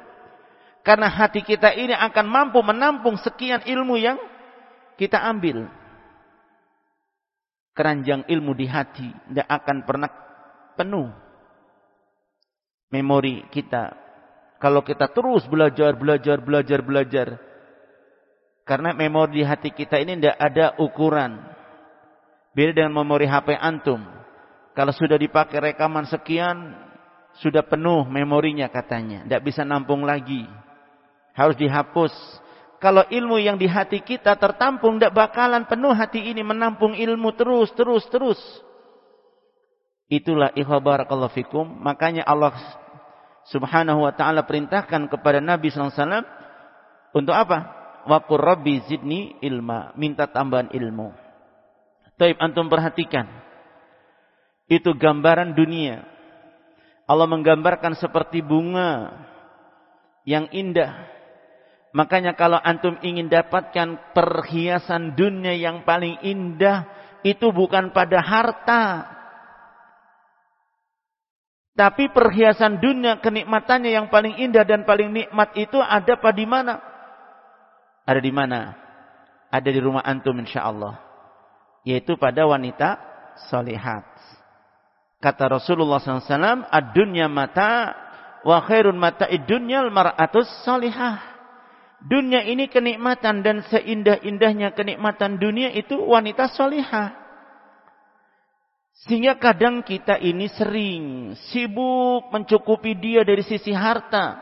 Karena 0.84 1.08
hati 1.08 1.40
kita 1.40 1.72
ini 1.72 1.96
akan 1.96 2.26
mampu 2.28 2.60
menampung 2.60 3.16
sekian 3.16 3.64
ilmu 3.64 3.96
yang 3.96 4.20
kita 5.00 5.24
ambil. 5.24 5.72
Keranjang 7.72 8.28
ilmu 8.28 8.52
di 8.52 8.68
hati 8.68 9.08
tidak 9.32 9.48
akan 9.48 9.78
pernah 9.88 10.12
penuh 10.76 11.25
memori 12.90 13.46
kita. 13.50 13.94
Kalau 14.62 14.82
kita 14.82 15.12
terus 15.12 15.46
belajar, 15.46 15.94
belajar, 15.94 16.42
belajar, 16.42 16.80
belajar. 16.82 17.28
Karena 18.66 18.98
memori 18.98 19.42
di 19.42 19.44
hati 19.46 19.70
kita 19.70 20.02
ini 20.02 20.18
tidak 20.18 20.38
ada 20.42 20.66
ukuran. 20.82 21.38
Beda 22.56 22.82
dengan 22.82 22.98
memori 22.98 23.30
HP 23.30 23.54
antum. 23.62 24.02
Kalau 24.74 24.92
sudah 24.96 25.20
dipakai 25.20 25.72
rekaman 25.72 26.08
sekian, 26.08 26.74
sudah 27.44 27.62
penuh 27.68 28.08
memorinya 28.08 28.72
katanya. 28.72 29.28
Tidak 29.28 29.44
bisa 29.44 29.62
nampung 29.68 30.08
lagi. 30.08 30.48
Harus 31.36 31.60
dihapus. 31.60 32.12
Kalau 32.80 33.04
ilmu 33.08 33.40
yang 33.40 33.60
di 33.60 33.68
hati 33.68 34.00
kita 34.04 34.40
tertampung, 34.40 34.98
tidak 34.98 35.16
bakalan 35.16 35.68
penuh 35.68 35.92
hati 35.92 36.32
ini 36.32 36.44
menampung 36.44 36.96
ilmu 36.96 37.36
terus, 37.36 37.72
terus, 37.76 38.04
terus. 38.08 38.40
Itulah 40.06 40.54
ikhwa 40.54 40.78
barakallahu 40.82 41.34
fikum. 41.34 41.66
Makanya 41.82 42.26
Allah 42.26 42.54
subhanahu 43.50 44.06
wa 44.06 44.14
ta'ala 44.14 44.46
perintahkan 44.46 45.10
kepada 45.10 45.42
Nabi 45.42 45.74
SAW 45.74 46.26
untuk 47.16 47.34
apa? 47.34 47.74
Waqur 48.06 48.38
rabbi 48.38 48.86
zidni 48.86 49.38
ilma. 49.42 49.96
Minta 49.98 50.30
tambahan 50.30 50.70
ilmu. 50.70 51.10
Taib 52.22 52.38
antum 52.38 52.70
perhatikan. 52.70 53.26
Itu 54.70 54.94
gambaran 54.94 55.58
dunia. 55.58 56.06
Allah 57.06 57.30
menggambarkan 57.30 57.98
seperti 57.98 58.42
bunga 58.42 59.14
yang 60.26 60.50
indah. 60.50 61.06
Makanya 61.96 62.36
kalau 62.36 62.60
antum 62.60 63.00
ingin 63.00 63.32
dapatkan 63.32 64.12
perhiasan 64.12 65.16
dunia 65.16 65.56
yang 65.56 65.88
paling 65.88 66.20
indah, 66.26 66.84
itu 67.24 67.56
bukan 67.56 67.96
pada 67.96 68.20
harta, 68.20 68.84
tapi 71.76 72.08
perhiasan 72.08 72.80
dunia 72.80 73.20
kenikmatannya 73.20 73.92
yang 73.92 74.08
paling 74.08 74.40
indah 74.40 74.64
dan 74.64 74.88
paling 74.88 75.12
nikmat 75.12 75.52
itu 75.60 75.76
ada 75.76 76.16
pada 76.16 76.40
di 76.40 76.48
mana? 76.48 76.80
Ada 78.08 78.24
di 78.24 78.32
mana? 78.32 78.60
Ada 79.52 79.70
di 79.76 79.80
rumah 79.84 80.00
antum 80.08 80.40
insyaallah. 80.40 81.04
Yaitu 81.84 82.16
pada 82.16 82.48
wanita 82.48 82.96
solihat. 83.52 84.08
Kata 85.20 85.52
Rasulullah 85.52 86.00
SAW, 86.00 86.64
ad-dunya 86.72 87.28
mata 87.28 87.92
wa 88.48 88.64
khairun 88.64 88.96
mata 88.96 89.28
dunya 89.44 89.84
al-mar'atus 89.84 90.48
solihah. 90.64 91.20
Dunia 92.06 92.46
ini 92.46 92.72
kenikmatan 92.72 93.44
dan 93.44 93.66
seindah-indahnya 93.68 94.72
kenikmatan 94.78 95.42
dunia 95.42 95.76
itu 95.76 96.00
wanita 96.00 96.56
solihah. 96.56 97.25
Sehingga 99.04 99.36
kadang 99.36 99.84
kita 99.84 100.16
ini 100.24 100.48
sering 100.56 101.36
sibuk 101.52 102.32
mencukupi 102.32 102.96
dia 102.96 103.28
dari 103.28 103.44
sisi 103.44 103.76
harta. 103.76 104.40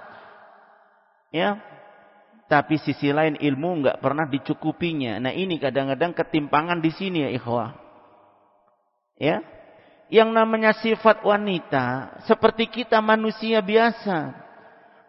Ya. 1.34 1.58
Tapi 2.46 2.78
sisi 2.78 3.10
lain 3.10 3.34
ilmu 3.42 3.82
enggak 3.82 3.98
pernah 3.98 4.30
dicukupinya. 4.30 5.18
Nah, 5.18 5.34
ini 5.34 5.58
kadang-kadang 5.58 6.14
ketimpangan 6.14 6.78
di 6.86 6.94
sini 6.94 7.26
ya 7.26 7.30
ikhwah. 7.34 7.74
Ya. 9.18 9.42
Yang 10.14 10.30
namanya 10.30 10.78
sifat 10.78 11.26
wanita 11.26 12.22
seperti 12.30 12.70
kita 12.70 13.02
manusia 13.02 13.58
biasa. 13.58 14.38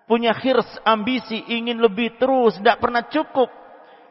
Punya 0.09 0.33
khirs, 0.33 0.69
ambisi, 0.89 1.45
ingin 1.49 1.81
lebih 1.81 2.17
terus, 2.17 2.57
tidak 2.57 2.81
pernah 2.81 3.05
cukup. 3.05 3.63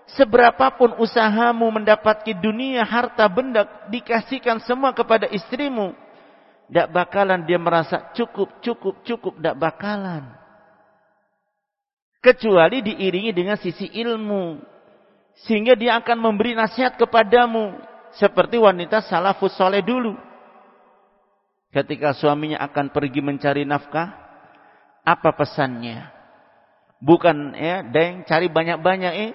Seberapapun 0.03 0.99
usahamu 0.99 1.71
mendapatkan 1.71 2.35
dunia, 2.35 2.83
harta, 2.83 3.23
benda, 3.31 3.63
dikasihkan 3.87 4.59
semua 4.67 4.91
kepada 4.91 5.31
istrimu. 5.31 5.95
Tidak 6.67 6.91
bakalan 6.91 7.47
dia 7.47 7.55
merasa 7.55 8.11
cukup, 8.11 8.59
cukup, 8.59 8.99
cukup. 9.07 9.33
Tidak 9.39 9.55
bakalan. 9.55 10.27
Kecuali 12.19 12.83
diiringi 12.83 13.31
dengan 13.31 13.55
sisi 13.55 13.87
ilmu. 13.95 14.59
Sehingga 15.47 15.73
dia 15.73 15.97
akan 15.99 16.17
memberi 16.19 16.55
nasihat 16.55 16.99
kepadamu. 16.99 17.79
Seperti 18.19 18.59
wanita 18.59 19.01
salafus 19.07 19.55
soleh 19.55 19.81
dulu. 19.81 20.13
Ketika 21.73 22.13
suaminya 22.13 22.61
akan 22.61 22.91
pergi 22.93 23.19
mencari 23.23 23.63
nafkah. 23.65 24.13
Apa 25.03 25.35
pesannya? 25.35 26.11
Bukan 27.03 27.51
ya, 27.59 27.83
deng 27.83 28.23
cari 28.23 28.47
banyak-banyak 28.47 29.13
eh 29.19 29.31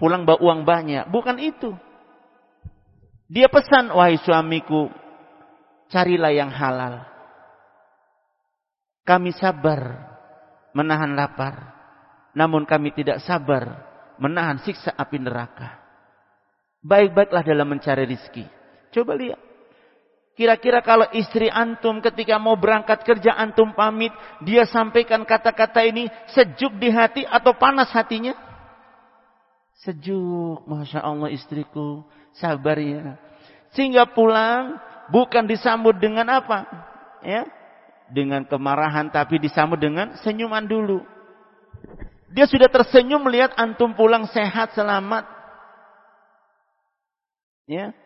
pulang 0.00 0.24
bawa 0.24 0.40
uang 0.40 0.60
banyak. 0.64 1.04
Bukan 1.12 1.36
itu. 1.36 1.76
Dia 3.30 3.46
pesan, 3.46 3.92
wahai 3.94 4.18
suamiku, 4.18 4.90
carilah 5.92 6.32
yang 6.34 6.50
halal. 6.50 7.04
Kami 9.04 9.30
sabar 9.36 10.10
menahan 10.74 11.12
lapar. 11.14 11.76
Namun 12.32 12.64
kami 12.64 12.96
tidak 12.96 13.20
sabar 13.22 13.86
menahan 14.18 14.58
siksa 14.64 14.96
api 14.96 15.20
neraka. 15.20 15.78
Baik-baiklah 16.80 17.44
dalam 17.44 17.68
mencari 17.68 18.08
rizki. 18.08 18.46
Coba 18.90 19.14
lihat. 19.14 19.38
Kira-kira 20.34 20.80
kalau 20.80 21.04
istri 21.12 21.52
antum 21.52 22.00
ketika 22.00 22.40
mau 22.40 22.56
berangkat 22.56 23.04
kerja 23.04 23.36
antum 23.36 23.76
pamit, 23.76 24.14
dia 24.40 24.64
sampaikan 24.64 25.20
kata-kata 25.28 25.84
ini 25.84 26.08
sejuk 26.32 26.80
di 26.80 26.88
hati 26.88 27.28
atau 27.28 27.52
panas 27.52 27.92
hatinya? 27.92 28.32
Sejuk, 29.80 30.68
Masya 30.68 31.00
Allah 31.00 31.32
istriku, 31.32 32.04
sabar 32.36 32.76
ya. 32.76 33.16
Sehingga 33.72 34.04
pulang, 34.12 34.76
bukan 35.08 35.48
disambut 35.48 35.96
dengan 35.96 36.28
apa? 36.28 36.68
Ya, 37.24 37.48
dengan 38.12 38.44
kemarahan, 38.44 39.08
tapi 39.08 39.40
disambut 39.40 39.80
dengan 39.80 40.20
senyuman 40.20 40.68
dulu. 40.68 41.00
Dia 42.30 42.44
sudah 42.44 42.68
tersenyum 42.68 43.24
melihat 43.24 43.56
antum 43.56 43.96
pulang 43.96 44.28
sehat, 44.28 44.76
selamat. 44.76 45.24
Ya, 47.64 47.96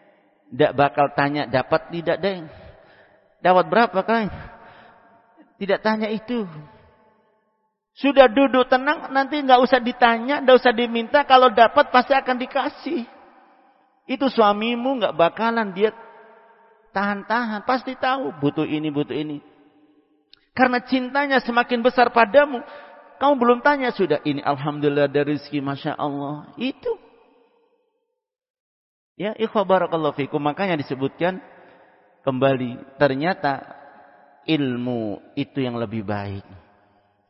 tidak 0.52 0.72
bakal 0.78 1.06
tanya 1.16 1.50
dapat 1.50 1.90
tidak 1.90 2.16
deh. 2.22 2.44
Dapat 3.42 3.64
berapa 3.66 4.00
kan? 4.06 4.30
Tidak 5.58 5.80
tanya 5.82 6.06
itu. 6.06 6.46
Sudah 7.94 8.26
duduk 8.26 8.66
tenang, 8.66 9.14
nanti 9.14 9.38
nggak 9.38 9.60
usah 9.62 9.78
ditanya, 9.78 10.42
nggak 10.42 10.58
usah 10.58 10.74
diminta. 10.74 11.22
Kalau 11.22 11.54
dapat 11.54 11.94
pasti 11.94 12.10
akan 12.10 12.36
dikasih. 12.42 13.06
Itu 14.10 14.26
suamimu 14.28 14.98
nggak 14.98 15.14
bakalan 15.14 15.70
dia 15.70 15.94
tahan-tahan, 16.90 17.62
pasti 17.62 17.94
tahu 17.94 18.34
butuh 18.42 18.66
ini, 18.66 18.90
butuh 18.90 19.14
ini. 19.14 19.38
Karena 20.54 20.82
cintanya 20.82 21.42
semakin 21.42 21.82
besar 21.82 22.14
padamu. 22.14 22.62
Kamu 23.18 23.34
belum 23.38 23.58
tanya 23.62 23.90
sudah. 23.90 24.22
Ini 24.22 24.42
Alhamdulillah 24.42 25.10
dari 25.10 25.34
rezeki 25.34 25.58
Masya 25.58 25.98
Allah. 25.98 26.54
Itu. 26.54 26.94
Ya, 29.18 29.34
ikhwa 29.34 29.66
fikum. 30.14 30.38
Makanya 30.38 30.78
disebutkan 30.78 31.42
kembali. 32.22 32.98
Ternyata 33.02 33.66
ilmu 34.46 35.18
itu 35.34 35.58
yang 35.58 35.74
lebih 35.74 36.06
baik. 36.06 36.46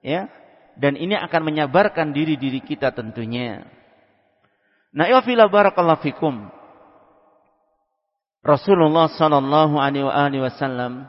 Ya. 0.05 0.29
Dan 0.75 0.99
ini 0.99 1.15
akan 1.15 1.43
menyabarkan 1.43 2.11
diri-diri 2.11 2.59
kita 2.63 2.91
tentunya. 2.91 3.63
Nah, 4.95 5.11
ya 5.11 5.23
barakallahu 5.23 6.03
fikum. 6.03 6.51
Rasulullah 8.45 9.09
sallallahu 9.09 9.81
alaihi 9.81 10.45
wasallam 10.45 11.09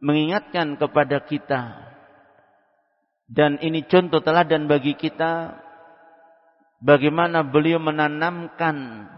mengingatkan 0.00 0.80
kepada 0.80 1.20
kita 1.28 1.92
dan 3.28 3.60
ini 3.60 3.84
contoh 3.84 4.24
teladan 4.24 4.64
bagi 4.64 4.96
kita 4.96 5.60
bagaimana 6.80 7.44
beliau 7.44 7.76
menanamkan 7.82 9.08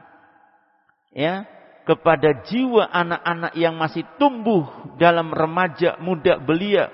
ya 1.14 1.46
kepada 1.86 2.44
jiwa 2.50 2.88
anak-anak 2.90 3.52
yang 3.54 3.78
masih 3.78 4.02
tumbuh 4.18 4.66
dalam 4.98 5.30
remaja 5.30 6.00
muda 6.02 6.40
belia 6.42 6.90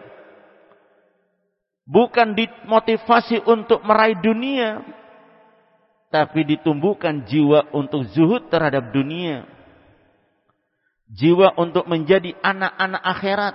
bukan 1.85 2.33
dimotivasi 2.33 3.45
untuk 3.45 3.85
meraih 3.85 4.17
dunia 4.21 4.85
tapi 6.15 6.47
ditumbuhkan 6.47 7.27
jiwa 7.27 7.75
untuk 7.75 8.07
zuhud 8.15 8.47
terhadap 8.47 8.95
dunia. 8.95 9.51
Jiwa 11.11 11.59
untuk 11.59 11.91
menjadi 11.91 12.39
anak-anak 12.39 13.03
akhirat. 13.03 13.55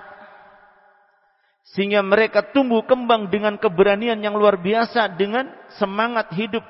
Sehingga 1.72 2.04
mereka 2.04 2.52
tumbuh 2.52 2.84
kembang 2.84 3.32
dengan 3.32 3.56
keberanian 3.56 4.20
yang 4.20 4.36
luar 4.36 4.60
biasa 4.60 5.08
dengan 5.16 5.48
semangat 5.80 6.36
hidup. 6.36 6.60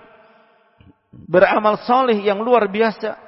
Beramal 1.11 1.83
soleh 1.83 2.23
yang 2.23 2.39
luar 2.39 2.71
biasa. 2.71 3.19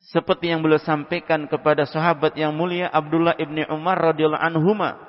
Seperti 0.00 0.48
yang 0.48 0.64
beliau 0.64 0.80
sampaikan 0.80 1.44
kepada 1.44 1.84
sahabat 1.84 2.40
yang 2.40 2.56
mulia 2.56 2.88
Abdullah 2.88 3.36
ibni 3.36 3.68
Umar 3.68 4.00
radhiyallahu 4.00 4.40
anhuma 4.40 5.05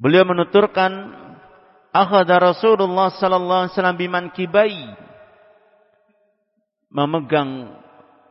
beliau 0.00 0.24
menuturkan 0.24 1.12
akhadha 1.92 2.40
Rasulullah 2.40 3.12
sallallahu 3.12 3.60
alaihi 3.68 3.72
wasallam 3.76 4.00
biman 4.00 4.24
kibai 4.32 4.80
memegang 6.88 7.76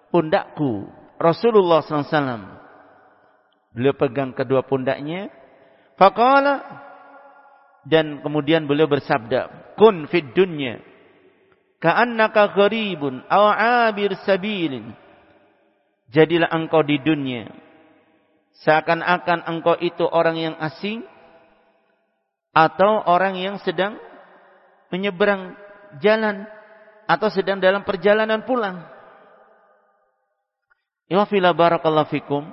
pundakku 0.09 0.89
Rasulullah 1.21 1.85
sallallahu 1.85 2.03
alaihi 2.03 2.15
wasallam 2.17 2.43
Beliau 3.73 3.93
pegang 3.93 4.33
kedua 4.33 4.65
pundaknya. 4.65 5.29
Faqala 5.99 6.63
dan 7.85 8.23
kemudian 8.23 8.65
beliau 8.65 8.87
bersabda, 8.87 9.73
"Kun 9.75 10.07
fid 10.07 10.31
dunya 10.31 10.79
ka'annaka 11.83 12.55
gharibun 12.55 13.23
aw 13.27 13.51
'abir 13.53 14.15
sabilin." 14.23 14.95
Jadilah 16.09 16.49
engkau 16.49 16.81
di 16.81 16.97
dunia 16.97 17.53
seakan-akan 18.65 19.45
engkau 19.45 19.77
itu 19.77 20.09
orang 20.09 20.35
yang 20.41 20.55
asing 20.57 21.05
atau 22.53 23.05
orang 23.05 23.37
yang 23.37 23.61
sedang 23.61 23.97
menyeberang 24.89 25.53
jalan 26.01 26.45
atau 27.09 27.29
sedang 27.33 27.57
dalam 27.57 27.85
perjalanan 27.85 28.45
pulang. 28.45 28.85
Ya 31.09 31.25
fila 31.25 31.53
barakallahu 31.57 32.09
fikum. 32.13 32.45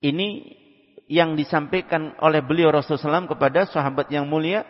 Ini 0.00 0.28
yang 1.08 1.36
disampaikan 1.36 2.16
oleh 2.20 2.40
beliau 2.40 2.72
Rasulullah 2.72 3.20
SAW 3.20 3.32
kepada 3.36 3.68
sahabat 3.68 4.08
yang 4.08 4.24
mulia 4.24 4.64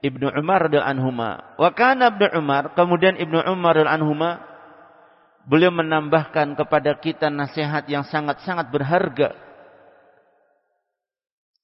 Ibnu 0.00 0.30
Umar 0.38 0.70
radhiyallahu 0.70 0.94
anhuma. 0.96 1.30
Wa 1.58 1.74
kana 1.74 2.14
Ibnu 2.14 2.38
Umar, 2.38 2.72
kemudian 2.78 3.18
Ibnu 3.18 3.42
Umar 3.50 3.74
radhiyallahu 3.74 3.98
anhuma 4.00 4.30
beliau 5.44 5.74
menambahkan 5.74 6.54
kepada 6.54 6.94
kita 7.02 7.26
nasihat 7.28 7.84
yang 7.90 8.06
sangat-sangat 8.06 8.70
berharga. 8.70 9.34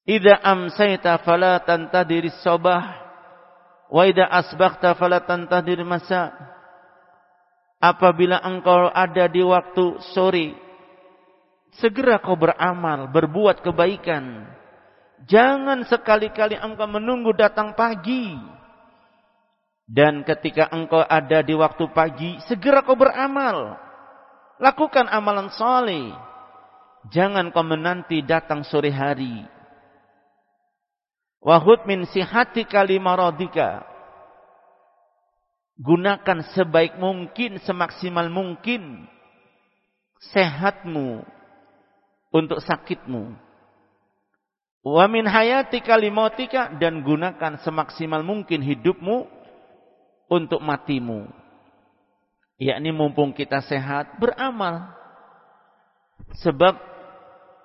Idza 0.06 0.38
amsayta 0.38 1.18
fala 1.26 1.58
tantadiri 1.66 2.30
sabah 2.38 2.82
wa 3.90 4.02
idza 4.06 4.22
asbaghta 4.22 4.94
fala 4.94 5.18
tantadiri 5.26 5.82
masa. 5.82 6.30
Apabila 7.82 8.40
engkau 8.40 8.88
ada 8.88 9.26
di 9.28 9.42
waktu 9.42 10.00
sore 10.14 10.66
Segera 11.76 12.16
kau 12.16 12.38
beramal, 12.40 13.12
berbuat 13.12 13.60
kebaikan. 13.60 14.48
Jangan 15.28 15.84
sekali-kali 15.84 16.56
engkau 16.56 16.88
menunggu 16.88 17.36
datang 17.36 17.76
pagi. 17.76 18.32
Dan 19.86 20.24
ketika 20.24 20.72
engkau 20.72 21.04
ada 21.04 21.44
di 21.44 21.52
waktu 21.52 21.84
pagi, 21.92 22.40
segera 22.48 22.80
kau 22.80 22.96
beramal. 22.96 23.76
Lakukan 24.56 25.04
amalan 25.12 25.52
soleh. 25.52 26.16
Jangan 27.12 27.52
kau 27.52 27.62
menanti 27.62 28.24
datang 28.24 28.64
sore 28.64 28.88
hari. 28.88 29.55
Wahud 31.42 31.84
min 31.88 32.04
sihati 32.08 32.66
kalimarodika. 32.66 33.84
Gunakan 35.76 36.40
sebaik 36.56 36.96
mungkin, 36.96 37.60
semaksimal 37.60 38.32
mungkin. 38.32 39.04
Sehatmu, 40.32 41.20
untuk 42.36 42.60
sakitmu. 42.60 43.36
Wa 44.86 45.04
min 45.10 45.26
hayatika 45.26 45.98
limotika 45.98 46.70
dan 46.78 47.02
gunakan 47.02 47.58
semaksimal 47.64 48.22
mungkin 48.22 48.62
hidupmu 48.62 49.26
untuk 50.30 50.62
matimu. 50.62 51.26
Yakni 52.56 52.94
mumpung 52.94 53.34
kita 53.34 53.60
sehat 53.66 54.16
beramal. 54.16 54.94
Sebab 56.40 56.78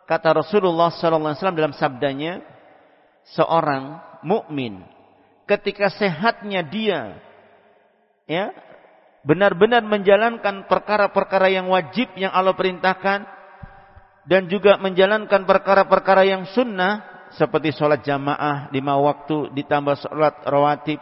kata 0.09 0.43
Rasulullah 0.43 0.91
SAW 0.91 1.55
dalam 1.55 1.71
sabdanya, 1.77 2.43
seorang 3.35 4.01
mukmin 4.25 4.81
ketika 5.45 5.89
sehatnya 5.93 6.61
dia 6.65 7.17
ya 8.29 8.53
benar-benar 9.21 9.85
menjalankan 9.85 10.65
perkara-perkara 10.65 11.53
yang 11.53 11.69
wajib 11.69 12.09
yang 12.17 12.33
Allah 12.33 12.57
perintahkan 12.57 13.25
dan 14.25 14.45
juga 14.49 14.77
menjalankan 14.77 15.45
perkara-perkara 15.45 16.25
yang 16.25 16.45
sunnah 16.53 17.05
seperti 17.37 17.73
sholat 17.73 18.01
jamaah 18.03 18.69
lima 18.73 18.97
waktu 18.97 19.53
ditambah 19.55 19.95
sholat 20.01 20.35
rawatib 20.45 20.99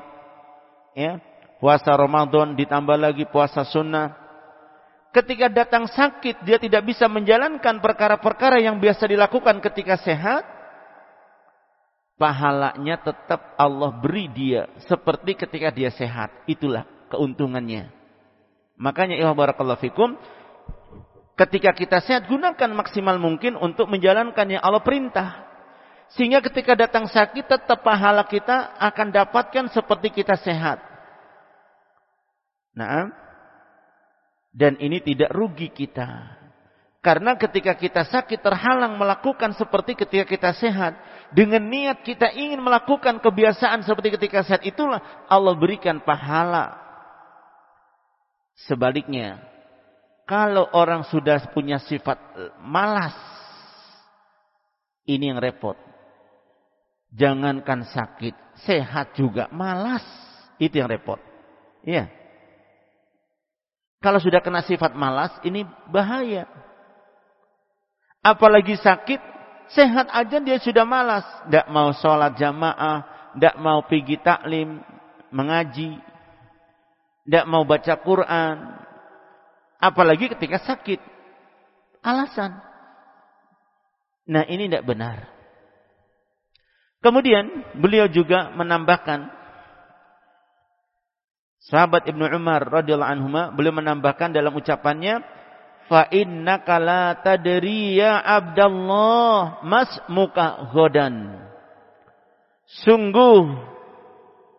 ya 0.93 1.19
puasa 1.59 1.91
Ramadan 1.93 2.55
ditambah 2.55 2.97
lagi 2.97 3.27
puasa 3.27 3.67
sunnah. 3.67 4.15
Ketika 5.09 5.49
datang 5.49 5.89
sakit 5.89 6.45
dia 6.45 6.61
tidak 6.61 6.85
bisa 6.85 7.09
menjalankan 7.09 7.81
perkara-perkara 7.81 8.61
yang 8.61 8.77
biasa 8.77 9.09
dilakukan 9.09 9.57
ketika 9.59 9.97
sehat 9.99 10.45
pahalanya 12.19 12.99
tetap 12.99 13.55
Allah 13.55 13.95
beri 13.95 14.27
dia 14.27 14.67
seperti 14.85 15.39
ketika 15.39 15.71
dia 15.71 15.89
sehat 15.95 16.29
itulah 16.45 16.83
keuntungannya 17.07 17.89
makanya 18.75 19.15
ya 19.15 19.31
barakallahu 19.31 19.79
fikum 19.79 20.19
Ketika 21.39 21.71
kita 21.71 22.03
sehat, 22.03 22.27
gunakan 22.27 22.67
maksimal 22.75 23.15
mungkin 23.15 23.55
untuk 23.55 23.87
menjalankan 23.87 24.43
yang 24.43 24.59
Allah 24.59 24.83
perintah. 24.83 25.47
Sehingga 26.11 26.43
ketika 26.43 26.75
datang 26.75 27.07
sakit, 27.07 27.47
tetap 27.47 27.79
pahala 27.79 28.27
kita 28.27 28.75
akan 28.75 29.07
dapatkan 29.07 29.71
seperti 29.71 30.11
kita 30.19 30.35
sehat. 30.35 30.83
Nah, 32.75 33.07
dan 34.51 34.75
ini 34.83 34.99
tidak 34.99 35.31
rugi 35.31 35.71
kita. 35.71 36.35
Karena 36.99 37.39
ketika 37.39 37.79
kita 37.79 38.03
sakit 38.11 38.43
terhalang 38.43 38.99
melakukan 38.99 39.55
seperti 39.55 39.95
ketika 39.95 40.27
kita 40.27 40.51
sehat. 40.51 40.99
Dengan 41.31 41.63
niat 41.63 42.03
kita 42.03 42.33
ingin 42.35 42.59
melakukan 42.59 43.21
kebiasaan 43.23 43.85
seperti 43.85 44.19
ketika 44.19 44.43
sehat 44.43 44.65
itulah 44.67 44.99
Allah 45.31 45.55
berikan 45.55 46.03
pahala. 46.03 46.75
Sebaliknya, 48.67 49.39
kalau 50.27 50.67
orang 50.75 51.07
sudah 51.07 51.39
punya 51.55 51.79
sifat 51.79 52.19
eh, 52.35 52.51
malas, 52.59 53.15
ini 55.07 55.31
yang 55.31 55.39
repot. 55.39 55.79
Jangankan 57.15 57.87
sakit, 57.89 58.35
sehat 58.67 59.15
juga 59.15 59.47
malas. 59.55 60.03
Itu 60.59 60.83
yang 60.83 60.91
repot. 60.91 61.17
Iya. 61.87 62.11
Kalau 64.03 64.19
sudah 64.19 64.43
kena 64.43 64.61
sifat 64.67 64.91
malas, 64.93 65.31
ini 65.47 65.63
bahaya. 65.87 66.45
Apalagi 68.19 68.75
sakit, 68.75 69.21
sehat 69.71 70.11
aja 70.11 70.37
dia 70.43 70.59
sudah 70.59 70.83
malas. 70.83 71.23
Tidak 71.47 71.71
mau 71.71 71.95
sholat 71.95 72.35
jamaah, 72.35 73.31
tidak 73.35 73.55
mau 73.59 73.83
pergi 73.87 74.19
taklim, 74.19 74.83
mengaji, 75.31 75.97
tidak 77.23 77.45
mau 77.47 77.63
baca 77.63 77.93
Quran, 78.03 78.79
Apalagi 79.79 80.27
ketika 80.35 80.59
sakit. 80.59 80.99
Alasan. 82.03 82.59
Nah, 84.27 84.43
ini 84.45 84.67
tidak 84.67 84.83
benar. 84.83 85.23
Kemudian 86.99 87.47
beliau 87.79 88.11
juga 88.11 88.51
menambahkan 88.51 89.39
Sahabat 91.59 92.07
Ibnu 92.07 92.23
Umar 92.39 92.63
radhiyallahu 92.63 93.13
anhu 93.19 93.27
beliau 93.51 93.75
menambahkan 93.75 94.31
dalam 94.31 94.55
ucapannya 94.55 95.19
fa 95.89 96.05
innaka 96.13 96.77
la 96.77 97.17
tadri 97.17 97.97
ya 97.97 98.21
Abdullah 98.21 99.65
mas 99.65 99.89
muka 100.05 100.69
godan. 100.69 101.41
Sungguh 102.85 103.49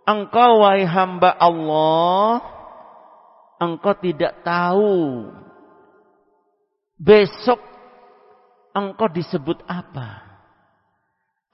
engkau 0.03 0.67
wahai 0.67 0.83
hamba 0.83 1.31
Allah 1.39 2.43
engkau 3.63 3.95
tidak 4.03 4.43
tahu 4.43 5.31
besok 6.99 7.63
engkau 8.75 9.07
disebut 9.07 9.63
apa? 9.71 10.27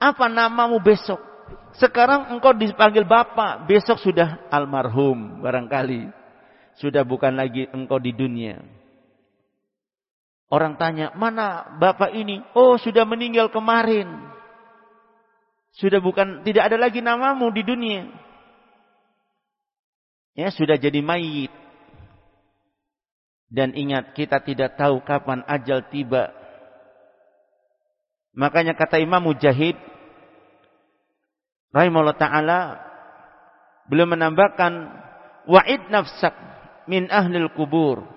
Apa 0.01 0.25
namamu 0.29 0.81
besok? 0.81 1.21
Sekarang 1.77 2.33
engkau 2.33 2.53
dipanggil 2.53 3.05
bapak, 3.05 3.69
besok 3.69 4.01
sudah 4.01 4.49
almarhum 4.49 5.41
barangkali. 5.41 6.09
Sudah 6.77 7.01
bukan 7.01 7.33
lagi 7.33 7.65
engkau 7.73 7.97
di 7.97 8.13
dunia. 8.13 8.76
Orang 10.47 10.79
tanya, 10.79 11.11
mana 11.11 11.75
bapak 11.75 12.15
ini? 12.15 12.39
Oh, 12.55 12.79
sudah 12.79 13.03
meninggal 13.03 13.51
kemarin. 13.51 14.07
Sudah 15.75 15.99
bukan, 15.99 16.47
tidak 16.47 16.71
ada 16.71 16.77
lagi 16.79 17.03
namamu 17.03 17.51
di 17.51 17.67
dunia. 17.67 18.07
Ya, 20.39 20.47
sudah 20.47 20.79
jadi 20.79 21.03
mayit. 21.03 21.51
Dan 23.51 23.75
ingat, 23.75 24.15
kita 24.15 24.39
tidak 24.39 24.79
tahu 24.79 25.03
kapan 25.03 25.43
ajal 25.51 25.83
tiba. 25.91 26.31
Makanya 28.31 28.71
kata 28.71 29.03
Imam 29.03 29.27
Mujahid, 29.27 29.75
rahimahullah 31.75 32.15
taala, 32.15 32.59
beliau 33.91 34.07
menambahkan 34.07 34.71
wa'id 35.43 35.91
nafsak 35.91 36.35
min 36.87 37.11
ahlil 37.11 37.51
kubur 37.51 38.16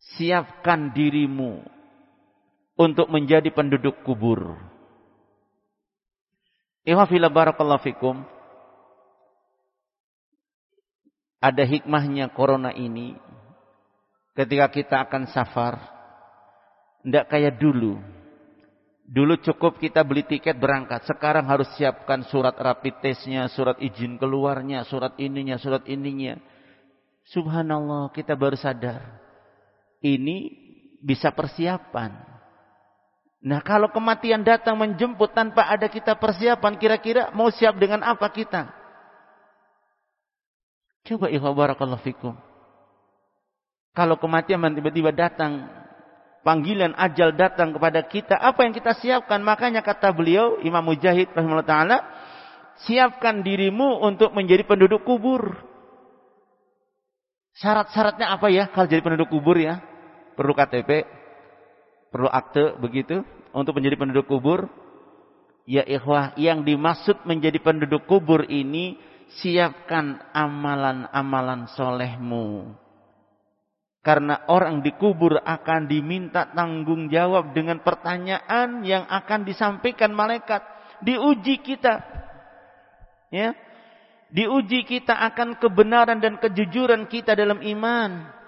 siapkan 0.00 0.92
dirimu 0.96 1.60
untuk 2.80 3.12
menjadi 3.12 3.52
penduduk 3.52 4.00
kubur. 4.00 4.56
Ihwafila 6.88 7.28
barakallahu 7.28 7.84
fikum. 7.84 8.24
Ada 11.40 11.64
hikmahnya 11.64 12.32
corona 12.32 12.72
ini. 12.72 13.16
Ketika 14.32 14.72
kita 14.72 14.96
akan 15.04 15.28
safar. 15.28 15.76
Tidak 17.04 17.28
kayak 17.28 17.60
dulu. 17.60 18.00
Dulu 19.04 19.34
cukup 19.44 19.80
kita 19.80 20.04
beli 20.04 20.24
tiket 20.24 20.56
berangkat. 20.56 21.04
Sekarang 21.04 21.48
harus 21.48 21.68
siapkan 21.76 22.24
surat 22.28 22.54
rapid 22.56 23.00
testnya, 23.02 23.48
surat 23.48 23.76
izin 23.80 24.20
keluarnya, 24.20 24.84
surat 24.84 25.16
ininya, 25.16 25.56
surat 25.56 25.84
ininya. 25.88 26.36
Subhanallah 27.28 28.12
kita 28.12 28.36
baru 28.36 28.56
sadar 28.56 29.19
ini 30.00 30.52
bisa 31.00 31.32
persiapan. 31.32 32.12
Nah 33.40 33.64
kalau 33.64 33.88
kematian 33.88 34.44
datang 34.44 34.76
menjemput 34.76 35.32
tanpa 35.32 35.64
ada 35.64 35.88
kita 35.88 36.12
persiapan, 36.20 36.76
kira-kira 36.76 37.32
mau 37.32 37.48
siap 37.48 37.80
dengan 37.80 38.04
apa 38.04 38.28
kita? 38.28 38.68
Coba 41.08 41.32
ikhwan 41.32 41.56
barakallahu 41.56 42.04
fikum. 42.04 42.36
Kalau 43.96 44.20
kematian 44.20 44.60
tiba-tiba 44.76 45.10
datang, 45.10 45.66
panggilan 46.44 46.92
ajal 47.00 47.32
datang 47.32 47.72
kepada 47.72 48.04
kita, 48.04 48.36
apa 48.36 48.62
yang 48.62 48.76
kita 48.76 48.92
siapkan? 49.00 49.40
Makanya 49.40 49.80
kata 49.80 50.12
beliau, 50.12 50.60
Imam 50.60 50.84
Mujahid 50.84 51.32
rahimahullah 51.32 51.66
ta'ala, 51.66 51.98
siapkan 52.86 53.40
dirimu 53.40 54.04
untuk 54.04 54.36
menjadi 54.36 54.62
penduduk 54.68 55.02
kubur. 55.02 55.58
Syarat-syaratnya 57.58 58.30
apa 58.30 58.46
ya 58.52 58.70
kalau 58.70 58.86
jadi 58.86 59.02
penduduk 59.02 59.32
kubur 59.32 59.58
ya? 59.58 59.89
Perlu 60.40 60.56
KTP, 60.56 61.04
perlu 62.08 62.32
akte 62.32 62.80
begitu 62.80 63.20
untuk 63.52 63.76
menjadi 63.76 64.00
penduduk 64.00 64.24
kubur. 64.24 64.72
Ya 65.68 65.84
ikhwah, 65.84 66.32
yang 66.40 66.64
dimaksud 66.64 67.28
menjadi 67.28 67.60
penduduk 67.60 68.08
kubur 68.08 68.48
ini 68.48 68.96
siapkan 69.36 70.16
amalan-amalan 70.32 71.68
solehmu. 71.76 72.72
Karena 74.00 74.48
orang 74.48 74.80
dikubur 74.80 75.36
akan 75.44 75.84
diminta 75.84 76.48
tanggung 76.56 77.12
jawab 77.12 77.52
dengan 77.52 77.84
pertanyaan 77.84 78.80
yang 78.80 79.04
akan 79.04 79.44
disampaikan 79.44 80.16
malaikat. 80.16 80.64
Diuji 81.04 81.60
kita. 81.60 82.00
Ya. 83.28 83.52
Diuji 84.32 84.88
kita 84.88 85.12
akan 85.12 85.60
kebenaran 85.60 86.16
dan 86.16 86.40
kejujuran 86.40 87.12
kita 87.12 87.36
dalam 87.36 87.60
iman. 87.60 88.39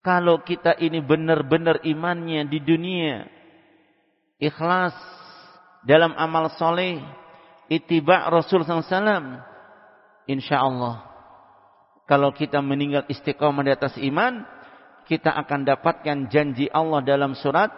Kalau 0.00 0.40
kita 0.40 0.80
ini 0.80 1.04
benar-benar 1.04 1.84
imannya 1.84 2.48
di 2.48 2.58
dunia, 2.64 3.28
ikhlas 4.40 4.96
dalam 5.84 6.16
amal 6.16 6.48
soleh, 6.56 7.04
itiba 7.68 8.32
Rasul 8.32 8.64
SAW, 8.64 9.44
insya 10.24 10.64
Allah, 10.64 11.04
kalau 12.08 12.32
kita 12.32 12.64
meninggal 12.64 13.04
istiqomah 13.12 13.60
di 13.60 13.72
atas 13.76 13.94
iman, 14.00 14.40
kita 15.04 15.36
akan 15.36 15.68
dapatkan 15.68 16.32
janji 16.32 16.66
Allah 16.72 17.04
dalam 17.04 17.36
surat, 17.36 17.68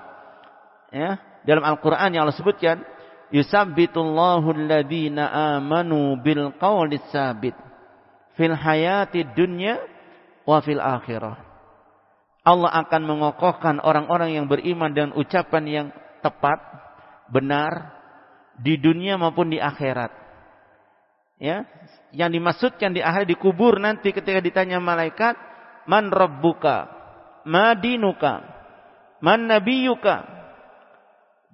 ya, 0.95 1.19
dalam 1.43 1.67
Al-Quran 1.67 2.15
yang 2.15 2.23
Allah 2.23 2.39
sebutkan, 2.39 2.87
yusabbitullahu 3.35 4.47
alladhina 4.47 5.59
amanu 5.59 6.15
bil 6.23 6.55
qawli 6.55 7.03
sabit 7.11 7.57
fil 8.39 8.55
hayati 8.55 9.27
dunya 9.35 9.83
wa 10.47 10.63
fil 10.63 10.81
akhirah. 10.81 11.52
Allah 12.43 12.75
akan 12.83 13.03
mengokohkan 13.07 13.79
orang-orang 13.79 14.35
yang 14.35 14.47
beriman 14.51 14.91
dengan 14.91 15.15
ucapan 15.15 15.65
yang 15.67 15.87
tepat, 16.27 16.59
benar 17.31 17.95
di 18.59 18.75
dunia 18.79 19.15
maupun 19.15 19.55
di 19.55 19.63
akhirat. 19.63 20.11
Ya, 21.39 21.67
yang 22.15 22.31
dimaksudkan 22.35 22.95
di 22.95 23.03
akhir 23.03 23.31
dikubur 23.31 23.79
nanti 23.79 24.11
ketika 24.11 24.43
ditanya 24.43 24.83
malaikat, 24.83 25.39
"Man 25.87 26.11
rabbuka? 26.11 26.91
Ma 27.47 27.75
dinuka? 27.79 28.43
Man 29.23 29.47
nabiyuka?" 29.47 30.27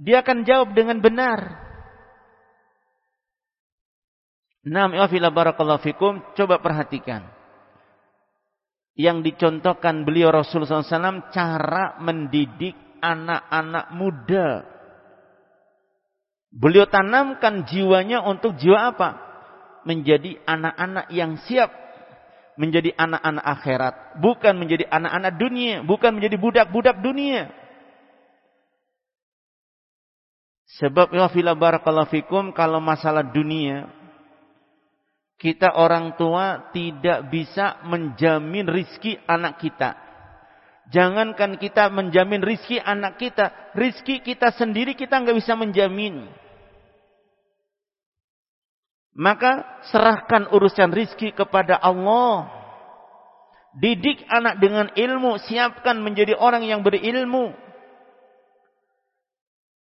Dia 0.00 0.24
akan 0.24 0.44
jawab 0.44 0.72
dengan 0.72 1.00
benar. 1.04 1.68
Naam 4.68 4.92
ya 4.92 5.08
fikum, 5.80 6.20
coba 6.36 6.60
perhatikan 6.60 7.37
yang 8.98 9.22
dicontohkan 9.22 10.02
beliau 10.02 10.34
Rasulullah 10.34 10.82
SAW 10.82 11.30
cara 11.30 12.02
mendidik 12.02 12.74
anak-anak 12.98 13.94
muda. 13.94 14.66
Beliau 16.50 16.90
tanamkan 16.90 17.62
jiwanya 17.62 18.26
untuk 18.26 18.58
jiwa 18.58 18.90
apa? 18.90 19.10
Menjadi 19.86 20.42
anak-anak 20.42 21.06
yang 21.14 21.38
siap 21.46 21.70
menjadi 22.58 22.90
anak-anak 22.98 23.44
akhirat, 23.46 23.94
bukan 24.18 24.58
menjadi 24.58 24.90
anak-anak 24.90 25.38
dunia, 25.38 25.86
bukan 25.86 26.10
menjadi 26.18 26.34
budak-budak 26.42 26.98
dunia. 26.98 27.54
Sebab 30.82 31.14
ya 31.14 31.30
fila 31.30 31.54
barakallahu 31.54 32.10
fikum 32.10 32.50
kalau 32.50 32.82
masalah 32.82 33.22
dunia 33.22 33.88
kita 35.38 35.70
orang 35.78 36.18
tua 36.18 36.74
tidak 36.74 37.30
bisa 37.30 37.78
menjamin 37.86 38.66
rizki 38.66 39.14
anak 39.22 39.62
kita. 39.62 39.94
Jangankan 40.90 41.62
kita 41.62 41.86
menjamin 41.94 42.42
rizki 42.42 42.82
anak 42.82 43.22
kita, 43.22 43.70
rizki 43.78 44.18
kita 44.18 44.50
sendiri 44.58 44.98
kita 44.98 45.14
nggak 45.14 45.38
bisa 45.38 45.54
menjamin. 45.54 46.26
Maka 49.14 49.82
serahkan 49.94 50.50
urusan 50.50 50.90
rizki 50.90 51.30
kepada 51.30 51.78
Allah. 51.78 52.50
Didik 53.78 54.26
anak 54.26 54.58
dengan 54.58 54.90
ilmu, 54.90 55.38
siapkan 55.38 56.02
menjadi 56.02 56.34
orang 56.34 56.66
yang 56.66 56.82
berilmu. 56.82 57.54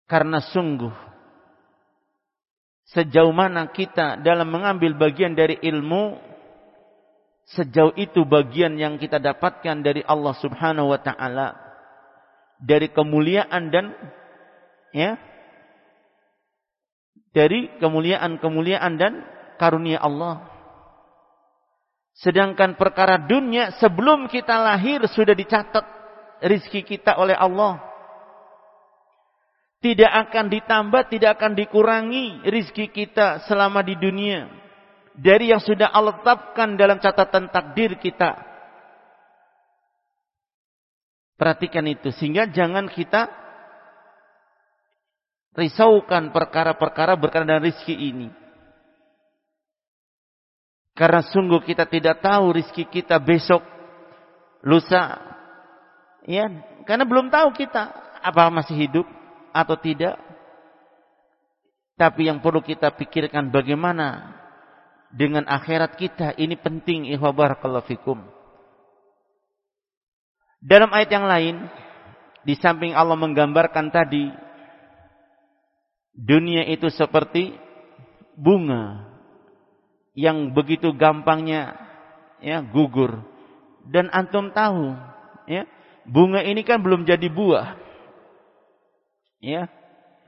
Karena 0.09 0.41
sungguh 0.41 1.02
sejauh 2.93 3.33
mana 3.33 3.67
kita 3.73 4.21
dalam 4.21 4.47
mengambil 4.53 4.93
bagian 4.93 5.33
dari 5.33 5.57
ilmu 5.59 6.17
sejauh 7.57 7.97
itu 7.99 8.23
bagian 8.23 8.77
yang 8.77 8.95
kita 9.01 9.17
dapatkan 9.19 9.83
dari 9.83 10.05
Allah 10.05 10.33
Subhanahu 10.37 10.93
wa 10.93 10.99
taala 11.01 11.57
dari 12.61 12.87
kemuliaan 12.93 13.73
dan 13.73 13.91
ya 14.93 15.19
dari 17.33 17.73
kemuliaan-kemuliaan 17.81 18.93
dan 18.95 19.25
karunia 19.57 19.97
Allah. 19.97 20.45
Sedangkan 22.13 22.77
perkara 22.77 23.17
dunia 23.17 23.73
sebelum 23.81 24.29
kita 24.29 24.53
lahir 24.61 25.01
sudah 25.09 25.33
dicatat 25.33 25.81
rizki 26.45 26.85
kita 26.85 27.17
oleh 27.17 27.33
Allah 27.33 27.92
Tidak 29.83 30.07
akan 30.07 30.47
ditambah, 30.47 31.11
tidak 31.11 31.35
akan 31.35 31.59
dikurangi 31.59 32.47
rizki 32.47 32.87
kita 32.87 33.43
selama 33.51 33.83
di 33.83 33.99
dunia. 33.99 34.47
Dari 35.11 35.51
yang 35.51 35.59
sudah 35.59 35.91
Allah 35.91 36.23
tetapkan 36.23 36.79
dalam 36.79 37.03
catatan 37.03 37.51
takdir 37.51 37.99
kita. 37.99 38.31
Perhatikan 41.35 41.83
itu. 41.83 42.15
Sehingga 42.15 42.47
jangan 42.47 42.87
kita 42.87 43.27
risaukan 45.51 46.31
perkara-perkara 46.31 47.19
berkaitan 47.19 47.51
dengan 47.51 47.67
rizki 47.67 47.91
ini. 47.91 48.31
Karena 50.95 51.27
sungguh 51.27 51.59
kita 51.59 51.91
tidak 51.91 52.23
tahu 52.23 52.55
rizki 52.55 52.87
kita 52.87 53.19
besok, 53.19 53.59
lusa. 54.63 55.19
Ya, 56.23 56.47
karena 56.87 57.03
belum 57.03 57.27
tahu 57.27 57.51
kita 57.51 57.91
apa 58.23 58.47
masih 58.47 58.79
hidup 58.87 59.22
atau 59.53 59.77
tidak. 59.77 60.17
Tapi 61.93 62.25
yang 62.25 62.41
perlu 62.41 62.59
kita 62.65 62.89
pikirkan 62.97 63.53
bagaimana 63.53 64.33
dengan 65.13 65.45
akhirat 65.45 65.93
kita. 65.95 66.33
Ini 66.35 66.57
penting 66.57 67.05
ihwabar 67.13 67.61
fikum. 67.85 68.17
Dalam 70.57 70.89
ayat 70.89 71.09
yang 71.13 71.27
lain, 71.29 71.55
di 72.41 72.57
samping 72.57 72.97
Allah 72.97 73.13
menggambarkan 73.13 73.93
tadi, 73.93 74.33
dunia 76.17 76.65
itu 76.65 76.89
seperti 76.89 77.53
bunga 78.33 79.05
yang 80.17 80.49
begitu 80.49 80.89
gampangnya 80.97 81.77
ya 82.41 82.65
gugur. 82.65 83.21
Dan 83.83 84.07
antum 84.15 84.49
tahu, 84.55 84.95
ya, 85.45 85.67
bunga 86.07 86.41
ini 86.41 86.63
kan 86.63 86.79
belum 86.79 87.03
jadi 87.03 87.27
buah 87.27 87.83
ya 89.43 89.67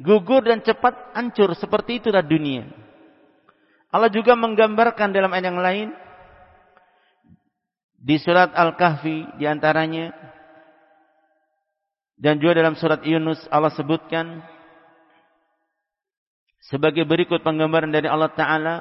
gugur 0.03 0.43
dan 0.43 0.59
cepat 0.59 1.15
hancur 1.15 1.55
seperti 1.55 2.03
itulah 2.03 2.19
dunia. 2.19 2.67
Allah 3.87 4.11
juga 4.11 4.35
menggambarkan 4.35 5.15
dalam 5.15 5.31
ayat 5.31 5.45
yang 5.47 5.59
lain 5.63 5.87
di 7.95 8.19
surat 8.19 8.51
Al-Kahfi 8.51 9.39
di 9.39 9.47
antaranya 9.47 10.11
dan 12.19 12.37
juga 12.43 12.59
dalam 12.59 12.75
surat 12.75 12.99
Yunus 13.07 13.39
Allah 13.47 13.71
sebutkan 13.71 14.43
sebagai 16.67 17.07
berikut 17.07 17.39
penggambaran 17.39 17.89
dari 17.89 18.11
Allah 18.11 18.31
Taala 18.35 18.75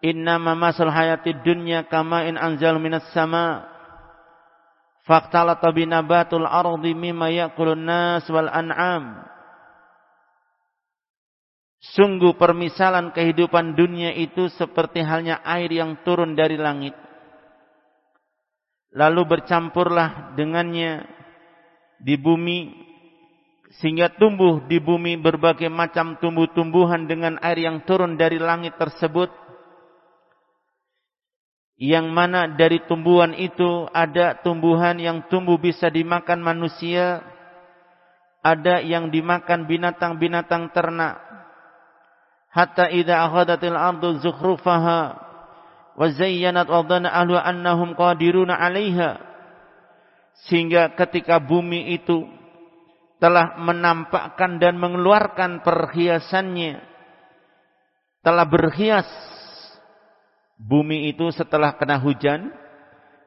Inna 0.00 0.40
masal 0.40 0.88
hayatid 0.88 1.44
dunya 1.44 1.84
kama 1.84 2.24
in 2.24 2.40
anzal 2.40 2.80
minas 2.80 3.04
sama 3.12 3.68
Faktalata 5.10 5.74
binabatul 5.74 6.46
ardi 6.46 6.94
mimma 6.94 7.34
yakulun 7.34 7.82
nas 7.82 8.30
wal 8.30 8.46
an'am. 8.46 9.26
Sungguh 11.82 12.38
permisalan 12.38 13.10
kehidupan 13.10 13.74
dunia 13.74 14.14
itu 14.14 14.46
seperti 14.54 15.02
halnya 15.02 15.42
air 15.42 15.66
yang 15.66 15.98
turun 16.06 16.38
dari 16.38 16.54
langit. 16.54 16.94
Lalu 18.94 19.22
bercampurlah 19.26 20.38
dengannya 20.38 21.02
di 21.98 22.14
bumi 22.14 22.70
sehingga 23.82 24.14
tumbuh 24.14 24.62
di 24.70 24.78
bumi 24.78 25.18
berbagai 25.18 25.66
macam 25.74 26.22
tumbuh-tumbuhan 26.22 27.10
dengan 27.10 27.34
air 27.42 27.58
yang 27.66 27.82
turun 27.82 28.14
dari 28.14 28.38
langit 28.38 28.78
tersebut 28.78 29.30
yang 31.80 32.12
mana 32.12 32.44
dari 32.44 32.84
tumbuhan 32.84 33.32
itu 33.32 33.88
ada 33.96 34.36
tumbuhan 34.44 35.00
yang 35.00 35.24
tumbuh 35.32 35.56
bisa 35.56 35.88
dimakan 35.88 36.44
manusia, 36.44 37.24
ada 38.44 38.84
yang 38.84 39.08
dimakan 39.08 39.64
binatang-binatang 39.64 40.68
ternak. 40.76 41.16
Hatta 42.52 42.92
idza 42.92 43.24
akhadatil 43.24 43.78
ardu 43.80 44.20
zukhrufaha 44.20 45.00
wa 45.96 46.06
zayyanat 46.12 46.68
wa 46.68 46.84
dhanna 46.84 47.16
ahlu 47.16 47.40
annahum 47.40 47.96
qadiruna 47.96 48.60
'alaiha 48.60 49.16
sehingga 50.52 50.92
ketika 50.92 51.40
bumi 51.40 51.96
itu 51.96 52.28
telah 53.20 53.56
menampakkan 53.56 54.60
dan 54.60 54.76
mengeluarkan 54.76 55.64
perhiasannya 55.64 56.80
telah 58.20 58.44
berhias 58.44 59.08
bumi 60.60 61.08
itu 61.08 61.32
setelah 61.32 61.72
kena 61.80 61.96
hujan 61.96 62.52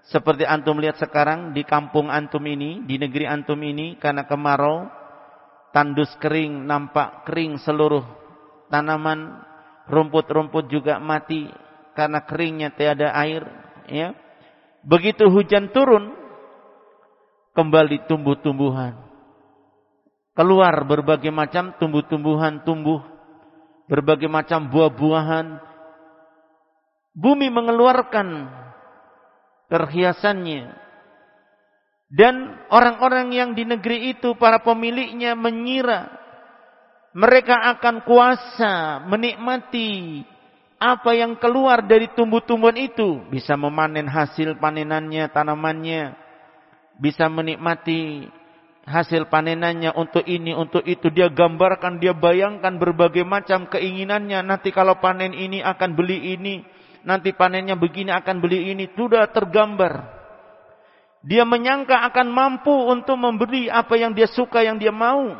seperti 0.04 0.44
antum 0.44 0.78
lihat 0.78 1.00
sekarang 1.00 1.56
di 1.56 1.64
kampung 1.64 2.12
antum 2.12 2.44
ini, 2.44 2.84
di 2.84 3.00
negeri 3.00 3.24
antum 3.24 3.58
ini 3.64 3.96
karena 3.98 4.28
kemarau 4.28 4.92
tandus 5.72 6.12
kering, 6.20 6.68
nampak 6.68 7.24
kering 7.26 7.56
seluruh 7.64 8.04
tanaman, 8.68 9.42
rumput-rumput 9.88 10.68
juga 10.68 11.00
mati 11.00 11.48
karena 11.96 12.20
keringnya 12.28 12.70
tiada 12.76 13.16
air, 13.16 13.48
ya. 13.88 14.12
Begitu 14.84 15.32
hujan 15.32 15.72
turun 15.72 16.12
kembali 17.56 18.04
tumbuh-tumbuhan. 18.12 19.00
Keluar 20.36 20.76
berbagai 20.84 21.32
macam 21.32 21.80
tumbuh-tumbuhan 21.80 22.68
tumbuh, 22.68 23.00
berbagai 23.88 24.28
macam 24.28 24.68
buah-buahan, 24.68 25.73
bumi 27.14 27.48
mengeluarkan 27.50 28.50
perhiasannya. 29.70 30.82
Dan 32.14 32.62
orang-orang 32.70 33.34
yang 33.34 33.50
di 33.58 33.66
negeri 33.66 34.14
itu 34.14 34.38
para 34.38 34.62
pemiliknya 34.62 35.34
mengira 35.34 36.14
mereka 37.14 37.74
akan 37.74 38.06
kuasa 38.06 39.02
menikmati 39.10 40.22
apa 40.78 41.16
yang 41.18 41.40
keluar 41.42 41.82
dari 41.86 42.10
tumbuh-tumbuhan 42.14 42.78
itu. 42.78 43.24
Bisa 43.34 43.58
memanen 43.58 44.06
hasil 44.06 44.58
panenannya 44.62 45.26
tanamannya. 45.34 46.14
Bisa 47.02 47.26
menikmati 47.32 48.30
hasil 48.86 49.26
panenannya 49.32 49.96
untuk 49.98 50.22
ini 50.28 50.54
untuk 50.54 50.86
itu. 50.86 51.10
Dia 51.10 51.34
gambarkan 51.34 51.98
dia 51.98 52.14
bayangkan 52.14 52.78
berbagai 52.78 53.26
macam 53.26 53.66
keinginannya. 53.72 54.44
Nanti 54.46 54.70
kalau 54.70 55.02
panen 55.02 55.34
ini 55.34 55.66
akan 55.66 55.98
beli 55.98 56.38
ini 56.38 56.62
nanti 57.04 57.36
panennya 57.36 57.76
begini 57.76 58.12
akan 58.12 58.40
beli 58.40 58.72
ini 58.72 58.92
sudah 58.96 59.28
tergambar. 59.32 60.24
Dia 61.24 61.48
menyangka 61.48 62.04
akan 62.12 62.28
mampu 62.36 62.72
untuk 62.72 63.16
memberi 63.16 63.72
apa 63.72 63.96
yang 63.96 64.12
dia 64.12 64.28
suka, 64.28 64.60
yang 64.60 64.76
dia 64.76 64.92
mau. 64.92 65.32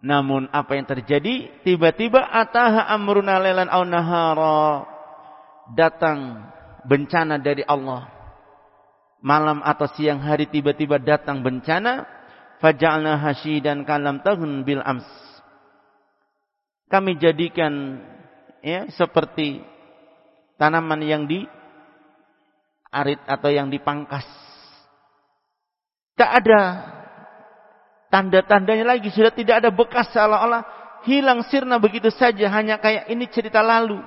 Namun 0.00 0.48
apa 0.48 0.80
yang 0.80 0.88
terjadi? 0.88 1.60
Tiba-tiba 1.60 2.24
ataha 2.24 2.88
amruna 2.88 3.36
lailan 3.36 3.68
aw 3.68 3.84
nahara. 3.84 4.88
Datang 5.76 6.48
bencana 6.88 7.36
dari 7.36 7.60
Allah. 7.68 8.08
Malam 9.20 9.60
atau 9.60 9.84
siang 9.92 10.24
hari 10.24 10.48
tiba-tiba 10.48 10.96
datang 10.96 11.44
bencana. 11.44 12.08
Faja'alna 12.64 13.20
hasyidan 13.20 13.84
kalam 13.84 14.24
tahun 14.24 14.64
bil 14.64 14.80
ams. 14.80 15.04
Kami 16.88 17.20
jadikan 17.20 18.00
ya 18.64 18.88
seperti 18.96 19.60
tanaman 20.60 21.00
yang 21.00 21.24
di 21.24 21.48
arit 22.92 23.24
atau 23.24 23.48
yang 23.48 23.72
dipangkas. 23.72 24.28
Tak 26.20 26.44
ada 26.44 26.62
tanda-tandanya 28.12 28.92
lagi, 28.92 29.08
sudah 29.08 29.32
tidak 29.32 29.64
ada 29.64 29.72
bekas 29.72 30.12
seolah-olah 30.12 30.68
hilang 31.08 31.40
sirna 31.48 31.80
begitu 31.80 32.12
saja, 32.12 32.44
hanya 32.52 32.76
kayak 32.76 33.08
ini 33.08 33.24
cerita 33.32 33.64
lalu. 33.64 34.04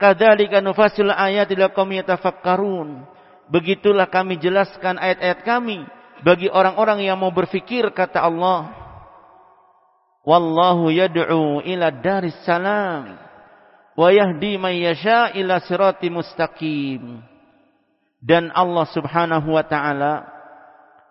Kadzalika 0.00 0.64
nufasil 0.64 1.12
ayati 1.12 1.52
lakum 1.52 1.92
yatafakkarun. 1.92 3.04
Begitulah 3.52 4.08
kami 4.08 4.40
jelaskan 4.40 4.96
ayat-ayat 4.96 5.44
kami 5.44 5.84
bagi 6.24 6.48
orang-orang 6.48 7.04
yang 7.04 7.20
mau 7.20 7.28
berfikir 7.28 7.84
kata 7.92 8.24
Allah. 8.24 8.72
Wallahu 10.24 10.88
yad'u 10.88 11.60
ila 11.60 11.92
daris 11.92 12.38
salam 12.46 13.31
wa 13.96 14.08
yahdi 14.12 14.56
man 14.56 14.74
yasha 14.76 15.32
ila 15.36 15.60
sirati 15.64 16.08
mustaqim. 16.08 17.22
Dan 18.22 18.54
Allah 18.54 18.86
Subhanahu 18.94 19.58
wa 19.58 19.64
taala 19.66 20.30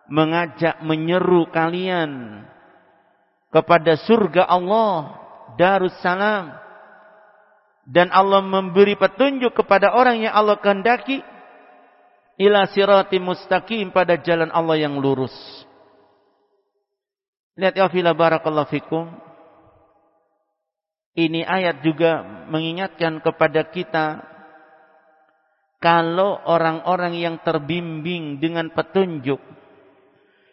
mengajak 0.08 0.80
menyeru 0.84 1.48
kalian 1.52 2.44
kepada 3.52 4.00
surga 4.00 4.48
Allah 4.48 5.20
Darussalam 5.60 6.56
dan 7.84 8.08
Allah 8.16 8.40
memberi 8.40 8.96
petunjuk 8.96 9.52
kepada 9.52 9.92
orang 9.92 10.24
yang 10.24 10.32
Allah 10.32 10.56
kehendaki 10.56 11.20
ila 12.40 12.64
sirati 12.72 13.20
mustaqim 13.20 13.92
pada 13.92 14.16
jalan 14.16 14.48
Allah 14.56 14.80
yang 14.80 14.96
lurus. 14.96 15.34
Lihat 17.60 17.76
ya 17.76 17.92
fila 17.92 18.16
barakallahu 18.16 18.72
fikum. 18.72 19.12
Ini 21.12 21.43
ayat 21.43 21.84
juga 21.84 22.24
mengingatkan 22.47 23.20
kepada 23.20 23.68
kita 23.68 24.24
kalau 25.82 26.39
orang-orang 26.47 27.20
yang 27.20 27.36
terbimbing 27.43 28.39
dengan 28.39 28.72
petunjuk 28.72 29.41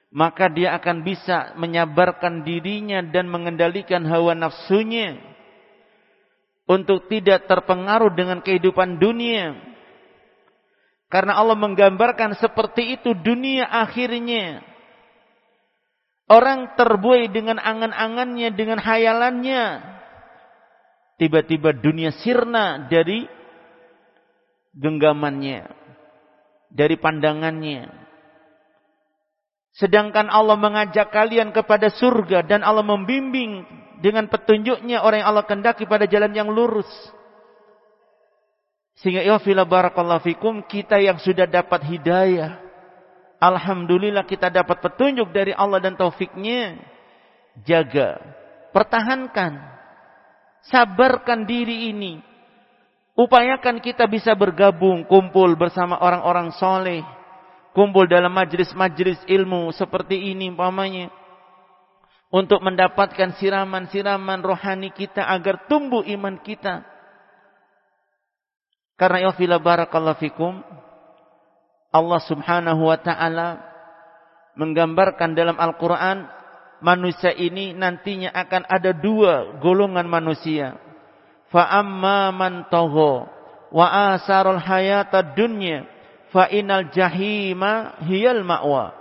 maka 0.09 0.48
dia 0.48 0.72
akan 0.76 1.04
bisa 1.04 1.52
menyabarkan 1.61 2.40
dirinya 2.40 3.04
dan 3.04 3.28
mengendalikan 3.28 4.09
hawa 4.09 4.32
nafsunya 4.32 5.20
untuk 6.68 7.09
tidak 7.12 7.48
terpengaruh 7.48 8.12
dengan 8.12 8.40
kehidupan 8.40 8.96
dunia. 9.00 9.56
Karena 11.09 11.40
Allah 11.40 11.56
menggambarkan 11.56 12.36
seperti 12.36 13.00
itu 13.00 13.16
dunia 13.16 13.64
akhirnya. 13.64 14.61
Orang 16.28 16.76
terbuai 16.76 17.32
dengan 17.32 17.56
angan-angannya, 17.56 18.52
dengan 18.52 18.76
hayalannya. 18.84 19.64
Tiba-tiba 21.18 21.74
dunia 21.74 22.14
sirna 22.14 22.86
dari 22.86 23.26
genggamannya, 24.70 25.66
dari 26.70 26.94
pandangannya. 26.94 27.90
Sedangkan 29.74 30.30
Allah 30.30 30.54
mengajak 30.58 31.10
kalian 31.10 31.50
kepada 31.50 31.90
surga 31.90 32.46
dan 32.46 32.62
Allah 32.62 32.86
membimbing 32.86 33.66
dengan 33.98 34.30
petunjuknya 34.30 35.02
orang 35.02 35.22
yang 35.22 35.30
Allah 35.34 35.46
kendaki 35.46 35.86
pada 35.90 36.06
jalan 36.06 36.30
yang 36.34 36.50
lurus. 36.50 36.88
Sehingga 38.98 39.22
ya 39.22 39.38
fila 39.38 39.62
barakallahu 39.62 40.22
fikum 40.26 40.66
kita 40.66 40.98
yang 40.98 41.22
sudah 41.22 41.46
dapat 41.46 41.86
hidayah. 41.86 42.58
Alhamdulillah 43.38 44.26
kita 44.26 44.50
dapat 44.50 44.82
petunjuk 44.82 45.30
dari 45.30 45.54
Allah 45.54 45.78
dan 45.78 45.94
taufiknya. 45.94 46.74
Jaga, 47.62 48.18
pertahankan, 48.74 49.78
sabarkan 50.68 51.48
diri 51.48 51.90
ini. 51.90 52.20
Upayakan 53.18 53.82
kita 53.82 54.06
bisa 54.06 54.30
bergabung, 54.38 55.02
kumpul 55.08 55.58
bersama 55.58 55.98
orang-orang 55.98 56.54
soleh 56.54 57.02
kumpul 57.78 58.10
dalam 58.10 58.34
majlis-majlis 58.34 59.22
ilmu 59.30 59.70
seperti 59.70 60.34
ini 60.34 60.50
umpamanya 60.50 61.14
untuk 62.26 62.58
mendapatkan 62.58 63.38
siraman-siraman 63.38 64.42
rohani 64.42 64.90
kita 64.90 65.22
agar 65.22 65.70
tumbuh 65.70 66.02
iman 66.02 66.42
kita. 66.42 66.82
Karena 68.98 69.30
ya 69.30 69.32
fila 69.38 69.62
barakallahu 69.62 70.18
fikum 70.18 70.58
Allah 71.94 72.20
Subhanahu 72.26 72.82
wa 72.82 72.98
taala 72.98 73.62
menggambarkan 74.58 75.38
dalam 75.38 75.54
Al-Qur'an 75.54 76.26
manusia 76.81 77.35
ini 77.35 77.74
nantinya 77.74 78.31
akan 78.35 78.62
ada 78.66 78.91
dua 78.95 79.59
golongan 79.59 80.07
manusia. 80.07 80.79
Fa 81.49 81.64
amma 81.68 82.29
man 82.35 82.68
wa 83.68 83.87
asarul 84.16 84.61
hayata 84.61 85.22
dunya 85.37 85.89
fa 86.33 86.49
inal 86.53 86.89
jahima 86.93 87.97
hiyal 88.05 88.45
ma'wa. 88.45 88.95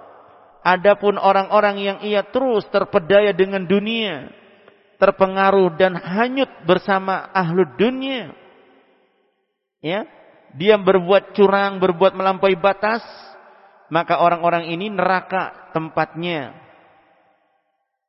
Adapun 0.67 1.15
orang-orang 1.15 1.79
yang 1.79 1.97
ia 2.03 2.27
terus 2.27 2.67
terpedaya 2.67 3.31
dengan 3.31 3.63
dunia, 3.63 4.27
terpengaruh 4.99 5.79
dan 5.79 5.95
hanyut 5.95 6.51
bersama 6.67 7.31
ahlu 7.31 7.63
dunia. 7.79 8.35
Ya, 9.79 10.03
dia 10.59 10.75
berbuat 10.75 11.31
curang, 11.37 11.79
berbuat 11.79 12.11
melampaui 12.19 12.59
batas, 12.59 12.99
maka 13.87 14.19
orang-orang 14.19 14.67
ini 14.67 14.91
neraka 14.91 15.71
tempatnya. 15.71 16.66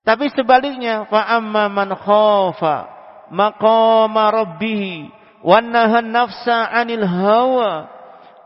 Tapi 0.08 0.32
sebaliknya, 0.32 1.04
fa 1.12 1.36
amma 1.36 1.68
man 1.68 1.92
khafa 1.92 2.88
maqama 3.28 4.32
rabbih 4.32 5.12
wa 5.44 5.60
nafsa 5.60 6.64
'anil 6.72 7.04
hawa 7.04 7.98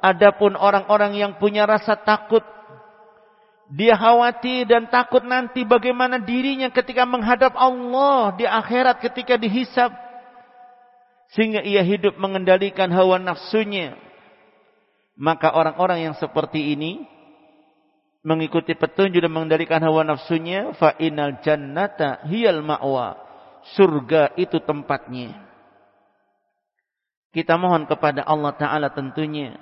Adapun 0.03 0.59
orang-orang 0.59 1.15
yang 1.15 1.39
punya 1.39 1.63
rasa 1.63 1.95
takut, 1.95 2.43
dia 3.71 3.95
khawatir 3.95 4.67
dan 4.67 4.91
takut 4.91 5.23
nanti 5.23 5.63
bagaimana 5.63 6.19
dirinya 6.19 6.75
ketika 6.75 7.07
menghadap 7.07 7.55
Allah 7.55 8.35
di 8.35 8.43
akhirat 8.43 8.99
ketika 8.99 9.39
dihisab. 9.39 9.95
Sehingga 11.31 11.63
ia 11.63 11.87
hidup 11.87 12.19
mengendalikan 12.19 12.91
hawa 12.91 13.23
nafsunya. 13.23 13.95
Maka 15.15 15.55
orang-orang 15.55 16.11
yang 16.11 16.15
seperti 16.19 16.75
ini 16.75 17.07
mengikuti 18.23 18.79
petunjuk 18.79 19.19
dan 19.19 19.31
mengendalikan 19.35 19.83
hawa 19.83 20.07
nafsunya 20.07 20.75
fa 20.79 20.95
inal 21.03 21.43
jannata 21.43 22.23
hiyal 22.27 22.63
ma'wa 22.63 23.19
surga 23.75 24.35
itu 24.39 24.63
tempatnya 24.63 25.43
kita 27.35 27.59
mohon 27.59 27.89
kepada 27.89 28.23
Allah 28.23 28.53
taala 28.55 28.89
tentunya 28.93 29.57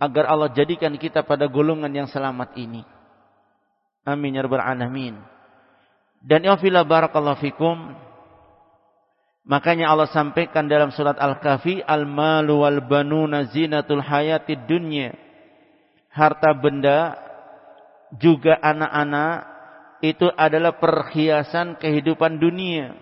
agar 0.00 0.24
Allah 0.28 0.50
jadikan 0.50 0.96
kita 0.96 1.22
pada 1.22 1.46
golongan 1.46 1.92
yang 1.92 2.08
selamat 2.10 2.56
ini. 2.58 2.82
Amin 4.04 4.36
ya 4.36 4.44
rabbal 4.44 4.60
alamin. 4.60 5.16
Dan 6.24 6.44
ya 6.44 6.56
fila 6.60 6.84
barakallahu 6.84 7.40
fikum. 7.40 7.76
Makanya 9.44 9.92
Allah 9.92 10.08
sampaikan 10.08 10.64
dalam 10.64 10.88
surat 10.88 11.20
Al-Kahfi, 11.20 11.84
al-malu 11.84 12.64
wal 12.64 12.80
banuna 12.80 13.44
zinatul 13.52 14.00
hayatid 14.00 14.64
dunya. 14.64 15.12
Harta 16.14 16.54
benda 16.54 17.18
juga 18.14 18.54
anak-anak 18.62 19.34
itu 20.04 20.30
adalah 20.38 20.78
perhiasan 20.78 21.74
kehidupan 21.80 22.38
dunia. 22.38 22.94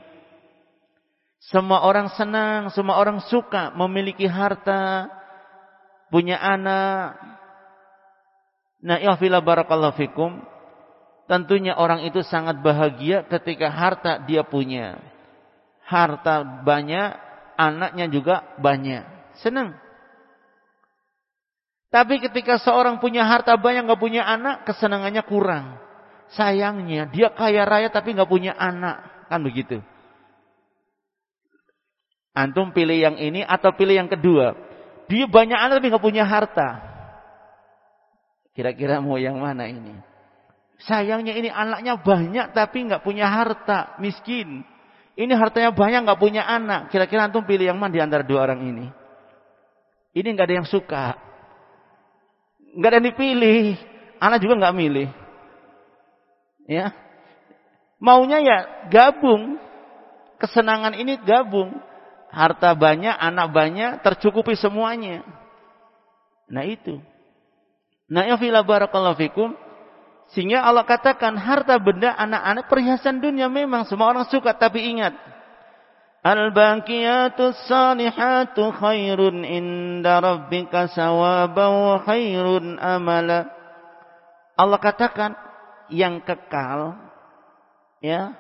Semua 1.43 1.83
orang 1.83 2.09
senang, 2.15 2.71
semua 2.71 2.97
orang 3.03 3.19
suka 3.27 3.75
memiliki 3.75 4.31
harta, 4.31 5.11
punya 6.07 6.39
anak. 6.39 7.19
Nah, 8.79 8.97
ya 9.03 9.19
fila 9.19 9.43
barakallahu 9.43 9.99
fikum. 9.99 10.39
Tentunya 11.27 11.75
orang 11.75 12.07
itu 12.07 12.23
sangat 12.23 12.63
bahagia 12.63 13.27
ketika 13.27 13.67
harta 13.69 14.23
dia 14.23 14.47
punya. 14.47 15.03
Harta 15.83 16.47
banyak, 16.63 17.11
anaknya 17.59 18.07
juga 18.07 18.47
banyak. 18.63 19.03
Senang. 19.43 19.82
Tapi 21.93 22.25
ketika 22.25 22.57
seorang 22.57 22.97
punya 23.05 23.29
harta 23.29 23.53
banyak 23.61 23.85
nggak 23.85 24.01
punya 24.01 24.25
anak, 24.25 24.65
kesenangannya 24.65 25.21
kurang. 25.29 25.77
Sayangnya 26.33 27.13
dia 27.13 27.29
kaya 27.29 27.69
raya 27.69 27.93
tapi 27.93 28.17
nggak 28.17 28.33
punya 28.33 28.57
anak, 28.57 29.29
kan 29.29 29.45
begitu. 29.45 29.85
Antum 32.33 32.73
pilih 32.73 32.97
yang 32.97 33.21
ini 33.21 33.45
atau 33.45 33.77
pilih 33.77 33.93
yang 33.93 34.09
kedua? 34.09 34.57
Dia 35.05 35.29
banyak 35.29 35.59
anak 35.61 35.85
tapi 35.85 35.93
nggak 35.93 36.07
punya 36.09 36.25
harta. 36.25 36.81
Kira-kira 38.57 39.05
mau 39.05 39.21
yang 39.21 39.37
mana 39.37 39.69
ini? 39.69 39.93
Sayangnya 40.89 41.37
ini 41.37 41.53
anaknya 41.53 42.01
banyak 42.01 42.57
tapi 42.57 42.89
nggak 42.89 43.05
punya 43.05 43.29
harta, 43.29 44.01
miskin. 44.01 44.65
Ini 45.13 45.33
hartanya 45.37 45.77
banyak 45.77 46.09
nggak 46.09 46.21
punya 46.25 46.41
anak. 46.49 46.89
Kira-kira 46.89 47.29
antum 47.29 47.45
pilih 47.45 47.69
yang 47.69 47.77
mana 47.77 47.93
di 47.93 48.01
antara 48.01 48.25
dua 48.25 48.49
orang 48.49 48.65
ini? 48.65 48.89
Ini 50.17 50.29
nggak 50.33 50.49
ada 50.49 50.57
yang 50.65 50.69
suka. 50.73 51.32
Nggak 52.73 52.89
ada 52.89 52.97
yang 52.99 53.09
dipilih. 53.13 53.63
Anak 54.23 54.39
juga 54.41 54.55
nggak 54.59 54.77
milih. 54.77 55.09
Ya. 56.67 56.95
Maunya 58.01 58.39
ya 58.43 58.59
gabung. 58.89 59.61
Kesenangan 60.43 60.99
ini 60.99 61.23
gabung 61.23 61.71
harta 62.33 62.73
banyak, 62.73 63.13
anak 63.15 63.53
banyak, 63.53 63.91
tercukupi 64.01 64.57
semuanya. 64.57 65.23
Nah 66.49 66.65
itu. 66.65 66.99
Nah 68.09 68.27
ya 68.27 68.41
fila 68.41 68.65
barakallahu 68.65 69.21
fikum. 69.21 69.53
Sehingga 70.33 70.65
Allah 70.65 70.89
katakan 70.89 71.37
harta 71.37 71.77
benda 71.77 72.17
anak-anak 72.17 72.65
perhiasan 72.73 73.21
dunia 73.21 73.53
memang 73.53 73.85
semua 73.85 74.09
orang 74.09 74.25
suka. 74.33 74.57
Tapi 74.57 74.81
ingat. 74.97 75.13
Al-baqiyatus 76.23 77.67
salihatu 77.67 78.71
khairun 78.79 79.43
inda 79.43 80.23
rabbika 80.23 80.87
wa 81.11 81.99
khairun. 82.07 82.79
Allah 84.55 84.79
katakan 84.79 85.35
yang 85.91 86.23
kekal 86.23 86.95
ya 87.99 88.39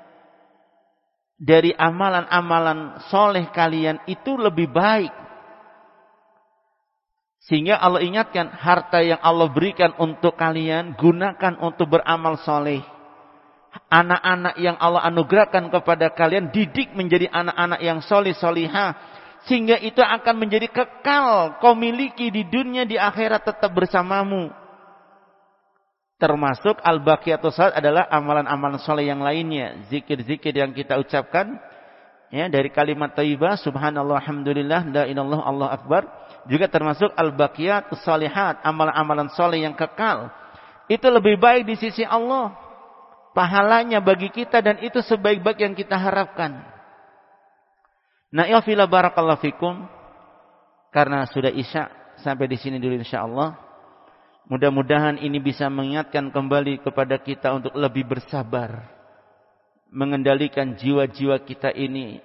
dari 1.43 1.75
amalan-amalan 1.75 3.03
soleh 3.11 3.51
kalian 3.51 3.99
itu 4.07 4.39
lebih 4.39 4.71
baik. 4.71 5.11
Sehingga 7.43 7.83
Allah 7.83 8.07
ingatkan 8.07 8.47
harta 8.55 9.03
yang 9.03 9.19
Allah 9.19 9.51
berikan 9.51 9.91
untuk 9.99 10.39
kalian 10.39 10.95
gunakan 10.95 11.59
untuk 11.59 11.99
beramal 11.99 12.39
soleh. 12.47 12.92
Anak-anak 13.93 14.57
yang 14.61 14.77
Allah 14.81 15.05
anugerahkan 15.09 15.69
kepada 15.73 16.13
kalian 16.13 16.53
didik 16.53 16.93
menjadi 16.93 17.29
anak-anak 17.33 17.81
yang 17.81 17.99
soleh 18.05 18.37
solihah. 18.37 18.97
Sehingga 19.49 19.81
itu 19.81 19.99
akan 19.99 20.35
menjadi 20.39 20.71
kekal 20.71 21.59
kau 21.59 21.75
miliki 21.75 22.31
di 22.31 22.47
dunia 22.47 22.87
di 22.87 22.95
akhirat 22.95 23.43
tetap 23.43 23.75
bersamamu 23.75 24.63
termasuk 26.23 26.79
al-baqiyatus 26.79 27.51
salat 27.59 27.75
adalah 27.75 28.07
amalan-amalan 28.07 28.79
soleh 28.79 29.11
yang 29.11 29.19
lainnya, 29.19 29.83
zikir-zikir 29.91 30.55
yang 30.55 30.71
kita 30.71 30.95
ucapkan 30.95 31.59
ya 32.31 32.47
dari 32.47 32.71
kalimat 32.71 33.11
thayyibah 33.11 33.59
subhanallah 33.59 34.23
alhamdulillah 34.23 34.87
la 34.87 35.03
ilallah 35.11 35.43
Allah 35.43 35.69
akbar 35.75 36.07
juga 36.47 36.71
termasuk 36.71 37.11
al-baqiyatus 37.19 38.07
salihat, 38.07 38.63
amalan-amalan 38.63 39.35
soleh 39.35 39.67
yang 39.67 39.75
kekal. 39.75 40.31
itu 40.91 41.07
lebih 41.11 41.39
baik 41.43 41.67
di 41.67 41.75
sisi 41.79 42.07
Allah. 42.07 42.55
Pahalanya 43.33 44.05
bagi 44.05 44.29
kita 44.29 44.61
dan 44.61 44.77
itu 44.85 45.01
sebaik-baik 45.01 45.65
yang 45.65 45.73
kita 45.73 45.97
harapkan. 45.97 46.61
Nah, 48.33 48.45
ya 48.49 48.61
fila 48.61 48.85
barakallahu 48.85 49.41
fikum. 49.41 49.89
Karena 50.93 51.25
sudah 51.25 51.49
isya 51.49 51.89
sampai 52.21 52.45
di 52.45 52.61
sini 52.61 52.77
dulu 52.77 53.01
insyaallah. 53.01 53.57
Mudah-mudahan 54.53 55.17
ini 55.17 55.41
bisa 55.41 55.73
mengingatkan 55.73 56.29
kembali 56.29 56.85
kepada 56.85 57.17
kita 57.17 57.57
untuk 57.57 57.73
lebih 57.73 58.05
bersabar. 58.05 58.93
Mengendalikan 59.89 60.77
jiwa-jiwa 60.77 61.41
kita 61.41 61.73
ini 61.73 62.21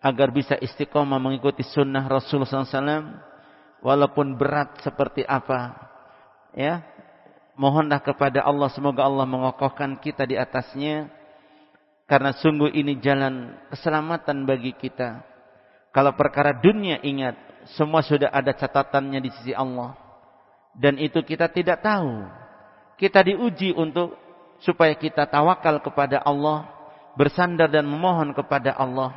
agar 0.00 0.32
bisa 0.32 0.54
istiqomah 0.56 1.18
mengikuti 1.18 1.66
sunnah 1.66 2.06
Rasulullah 2.06 2.64
SAW 2.64 3.04
walaupun 3.82 4.38
berat 4.38 4.78
seperti 4.82 5.26
apa 5.26 5.74
ya 6.54 6.82
mohonlah 7.58 7.98
kepada 7.98 8.46
Allah 8.46 8.70
semoga 8.70 9.02
Allah 9.02 9.26
mengokohkan 9.26 9.98
kita 9.98 10.24
di 10.24 10.38
atasnya. 10.38 11.10
Karena 12.08 12.32
sungguh 12.32 12.72
ini 12.72 12.96
jalan 13.04 13.52
keselamatan 13.68 14.48
bagi 14.48 14.72
kita. 14.72 15.20
Kalau 15.92 16.16
perkara 16.16 16.56
dunia 16.56 16.96
ingat 17.04 17.36
semua 17.76 18.00
sudah 18.00 18.32
ada 18.32 18.56
catatannya 18.56 19.20
di 19.20 19.28
sisi 19.34 19.52
Allah. 19.52 19.92
Dan 20.72 20.96
itu 20.96 21.20
kita 21.20 21.52
tidak 21.52 21.84
tahu. 21.84 22.24
Kita 22.96 23.20
diuji 23.20 23.76
untuk 23.76 24.16
supaya 24.64 24.96
kita 24.96 25.28
tawakal 25.28 25.84
kepada 25.84 26.24
Allah 26.24 26.64
bersandar 27.18 27.68
dan 27.68 27.84
memohon 27.84 28.32
kepada 28.32 28.72
Allah 28.72 29.12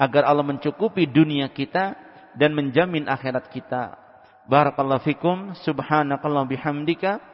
agar 0.00 0.24
Allah 0.24 0.46
mencukupi 0.46 1.04
dunia 1.04 1.50
kita 1.52 1.92
dan 2.38 2.56
menjamin 2.56 3.04
akhirat 3.04 3.52
kita. 3.52 4.00
Barakallahu 4.48 5.04
fikum. 5.04 5.52
Subhanakallah 5.60 6.48
bihamdika 6.48 7.33